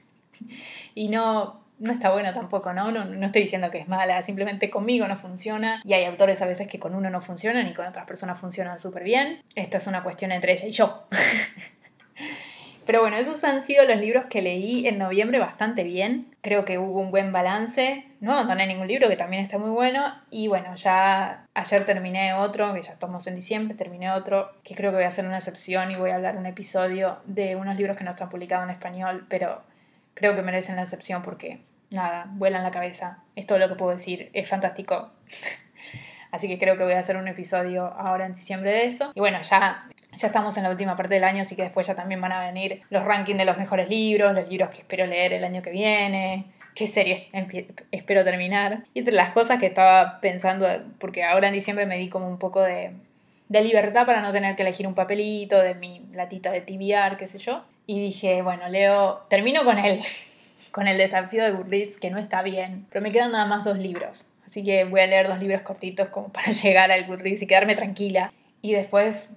y 0.95 1.09
no, 1.09 1.62
no 1.83 1.93
está 1.93 2.11
bueno 2.13 2.33
tampoco, 2.33 2.73
¿no? 2.73 2.93
¿no? 2.93 3.05
No 3.05 3.27
estoy 3.27 3.43
diciendo 3.43 3.71
que 3.71 3.79
es 3.79 3.89
mala, 3.89 4.23
simplemente 4.23 4.71
conmigo 4.71 5.09
no 5.09 5.17
funciona 5.17 5.83
y 5.85 5.95
hay 5.95 6.05
autores 6.05 6.41
a 6.41 6.47
veces 6.47 6.69
que 6.69 6.79
con 6.79 6.95
uno 6.95 7.11
no 7.11 7.21
funcionan 7.21 7.67
y 7.67 7.75
con 7.75 7.87
otras 7.87 8.07
personas 8.07 8.39
funcionan 8.39 8.79
súper 8.79 9.03
bien. 9.03 9.43
Esto 9.57 9.79
es 9.79 9.87
una 9.89 10.05
cuestión 10.05 10.31
entre 10.31 10.53
ella 10.53 10.69
y 10.69 10.73
yo. 10.73 11.05
Pero 12.87 13.01
bueno, 13.01 13.17
esos 13.17 13.43
han 13.45 13.63
sido 13.63 13.85
los 13.85 13.99
libros 13.99 14.25
que 14.29 14.43
leí 14.43 14.87
en 14.87 14.99
noviembre 14.99 15.39
bastante 15.39 15.85
bien. 15.85 16.35
Creo 16.41 16.65
que 16.65 16.79
hubo 16.79 17.01
un 17.01 17.11
buen 17.11 17.33
balance. 17.33 18.05
No 18.21 18.33
abandoné 18.33 18.67
ningún 18.67 18.89
libro, 18.89 19.09
que 19.09 19.17
también 19.17 19.43
está 19.43 19.59
muy 19.59 19.71
bueno. 19.71 20.15
Y 20.31 20.49
bueno, 20.49 20.75
ya 20.75 21.47
ayer 21.55 21.87
terminé 21.87 22.35
otro, 22.35 22.75
que 22.75 22.83
ya 22.83 22.93
estamos 22.93 23.27
en 23.29 23.37
diciembre, 23.37 23.77
terminé 23.77 24.11
otro, 24.11 24.51
que 24.65 24.75
creo 24.75 24.91
que 24.91 24.97
voy 24.97 25.05
a 25.05 25.09
hacer 25.09 25.25
una 25.25 25.39
excepción 25.39 25.93
y 25.93 25.97
voy 25.97 26.11
a 26.11 26.17
hablar 26.17 26.37
un 26.37 26.47
episodio 26.47 27.19
de 27.25 27.55
unos 27.55 27.77
libros 27.77 27.97
que 27.97 28.05
no 28.05 28.11
están 28.11 28.29
publicados 28.29 28.65
en 28.65 28.71
español, 28.71 29.27
pero 29.29 29.63
creo 30.15 30.35
que 30.35 30.43
merecen 30.43 30.77
la 30.77 30.83
excepción 30.83 31.23
porque 31.23 31.61
nada, 31.93 32.27
vuela 32.31 32.59
en 32.59 32.65
la 32.65 32.71
cabeza. 32.71 33.19
Es 33.37 33.47
todo 33.47 33.59
lo 33.59 33.69
que 33.69 33.75
puedo 33.75 33.93
decir. 33.93 34.31
Es 34.33 34.49
fantástico. 34.49 35.11
Así 36.33 36.49
que 36.49 36.59
creo 36.59 36.79
que 36.79 36.85
voy 36.85 36.95
a 36.95 36.99
hacer 36.99 37.19
un 37.19 37.29
episodio 37.29 37.87
ahora 37.87 38.25
en 38.25 38.35
diciembre 38.35 38.71
de 38.71 38.87
eso. 38.87 39.13
Y 39.15 39.21
bueno, 39.21 39.43
ya 39.43 39.87
Ya 40.17 40.27
estamos 40.27 40.57
en 40.57 40.63
la 40.63 40.71
última 40.71 40.97
parte 40.97 41.15
del 41.15 41.25
año, 41.25 41.43
así 41.43 41.57
que 41.57 41.63
después 41.63 41.87
ya 41.87 41.95
también 41.95 42.21
van 42.21 42.33
a 42.33 42.41
venir 42.41 42.83
los 42.91 43.05
rankings 43.05 43.39
de 43.39 43.45
los 43.45 43.59
mejores 43.59 43.89
libros, 43.89 44.35
los 44.35 44.49
libros 44.49 44.71
que 44.71 44.79
espero 44.79 45.07
leer 45.07 45.35
el 45.35 45.45
año 45.45 45.61
que 45.61 45.71
viene, 45.71 46.47
qué 46.75 46.87
series 46.87 47.25
espero 47.91 48.25
terminar. 48.25 48.85
Y 48.95 49.01
entre 49.01 49.15
las 49.15 49.33
cosas 49.33 49.59
que 49.59 49.67
estaba 49.67 50.21
pensando, 50.21 50.67
porque 50.99 51.23
ahora 51.23 51.49
en 51.49 51.55
diciembre 51.55 51.87
me 51.87 51.99
di 51.99 52.09
como 52.09 52.29
un 52.29 52.39
poco 52.39 52.63
de, 52.63 52.93
de 53.49 53.61
libertad 53.63 54.07
para 54.07 54.23
no 54.23 54.33
tener 54.33 54.57
que 54.57 54.63
elegir 54.63 54.87
un 54.87 54.95
papelito 54.95 55.59
de 55.59 55.75
mi 55.75 56.07
latita 56.13 56.51
de 56.51 56.63
tibiar, 56.63 57.17
qué 57.17 57.27
sé 57.27 57.39
yo. 57.39 57.65
Y 57.87 58.01
dije, 58.01 58.43
bueno, 58.43 58.69
leo, 58.69 59.27
termino 59.29 59.65
con 59.65 59.79
el, 59.79 60.01
con 60.73 60.89
el 60.89 60.99
desafío 60.99 61.45
de 61.45 61.53
Goodreads, 61.53 62.01
que 62.01 62.11
no 62.11 62.19
está 62.19 62.43
bien, 62.43 62.87
pero 62.91 63.03
me 63.03 63.13
quedan 63.13 63.33
nada 63.33 63.47
más 63.47 63.65
dos 63.65 63.79
libros. 63.79 64.25
Así 64.47 64.65
que 64.65 64.85
voy 64.85 65.01
a 65.01 65.07
leer 65.07 65.29
dos 65.29 65.39
libros 65.39 65.63
cortitos 65.63 66.09
como 66.09 66.33
para 66.33 66.51
llegar 66.51 66.91
al 66.91 67.07
Goodreads 67.07 67.43
y 67.43 67.47
quedarme 67.47 67.77
tranquila. 67.77 68.33
Y 68.61 68.73
después 68.73 69.31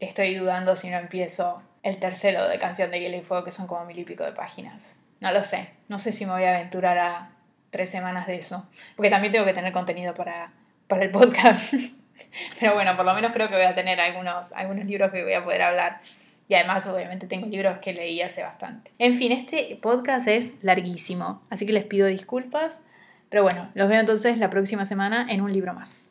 estoy 0.00 0.34
dudando 0.34 0.76
si 0.76 0.90
no 0.90 0.98
empiezo 0.98 1.62
el 1.82 1.96
tercero 1.98 2.46
de 2.48 2.58
Canción 2.58 2.90
de 2.90 3.00
Hielo 3.00 3.16
y 3.16 3.22
Fuego, 3.22 3.44
que 3.44 3.50
son 3.50 3.66
como 3.66 3.84
mil 3.84 3.98
y 3.98 4.04
pico 4.04 4.24
de 4.24 4.32
páginas. 4.32 4.96
No 5.20 5.32
lo 5.32 5.44
sé. 5.44 5.68
No 5.88 5.98
sé 5.98 6.12
si 6.12 6.26
me 6.26 6.32
voy 6.32 6.44
a 6.44 6.56
aventurar 6.56 6.98
a 6.98 7.30
tres 7.70 7.90
semanas 7.90 8.26
de 8.26 8.36
eso. 8.36 8.68
Porque 8.96 9.10
también 9.10 9.32
tengo 9.32 9.46
que 9.46 9.54
tener 9.54 9.72
contenido 9.72 10.14
para, 10.14 10.52
para 10.88 11.04
el 11.04 11.10
podcast. 11.10 11.74
Pero 12.60 12.74
bueno, 12.74 12.96
por 12.96 13.04
lo 13.04 13.14
menos 13.14 13.32
creo 13.32 13.48
que 13.48 13.54
voy 13.54 13.64
a 13.64 13.74
tener 13.74 14.00
algunos, 14.00 14.52
algunos 14.52 14.84
libros 14.84 15.10
que 15.10 15.22
voy 15.22 15.34
a 15.34 15.44
poder 15.44 15.62
hablar. 15.62 16.00
Y 16.50 16.54
además, 16.56 16.84
obviamente, 16.88 17.28
tengo 17.28 17.46
libros 17.46 17.78
que 17.78 17.92
leí 17.92 18.20
hace 18.22 18.42
bastante. 18.42 18.90
En 18.98 19.14
fin, 19.14 19.30
este 19.30 19.78
podcast 19.80 20.26
es 20.26 20.52
larguísimo, 20.62 21.40
así 21.48 21.64
que 21.64 21.72
les 21.72 21.84
pido 21.84 22.08
disculpas. 22.08 22.72
Pero 23.28 23.44
bueno, 23.44 23.68
los 23.74 23.88
veo 23.88 24.00
entonces 24.00 24.36
la 24.36 24.50
próxima 24.50 24.84
semana 24.84 25.28
en 25.30 25.42
un 25.42 25.52
libro 25.52 25.74
más. 25.74 26.08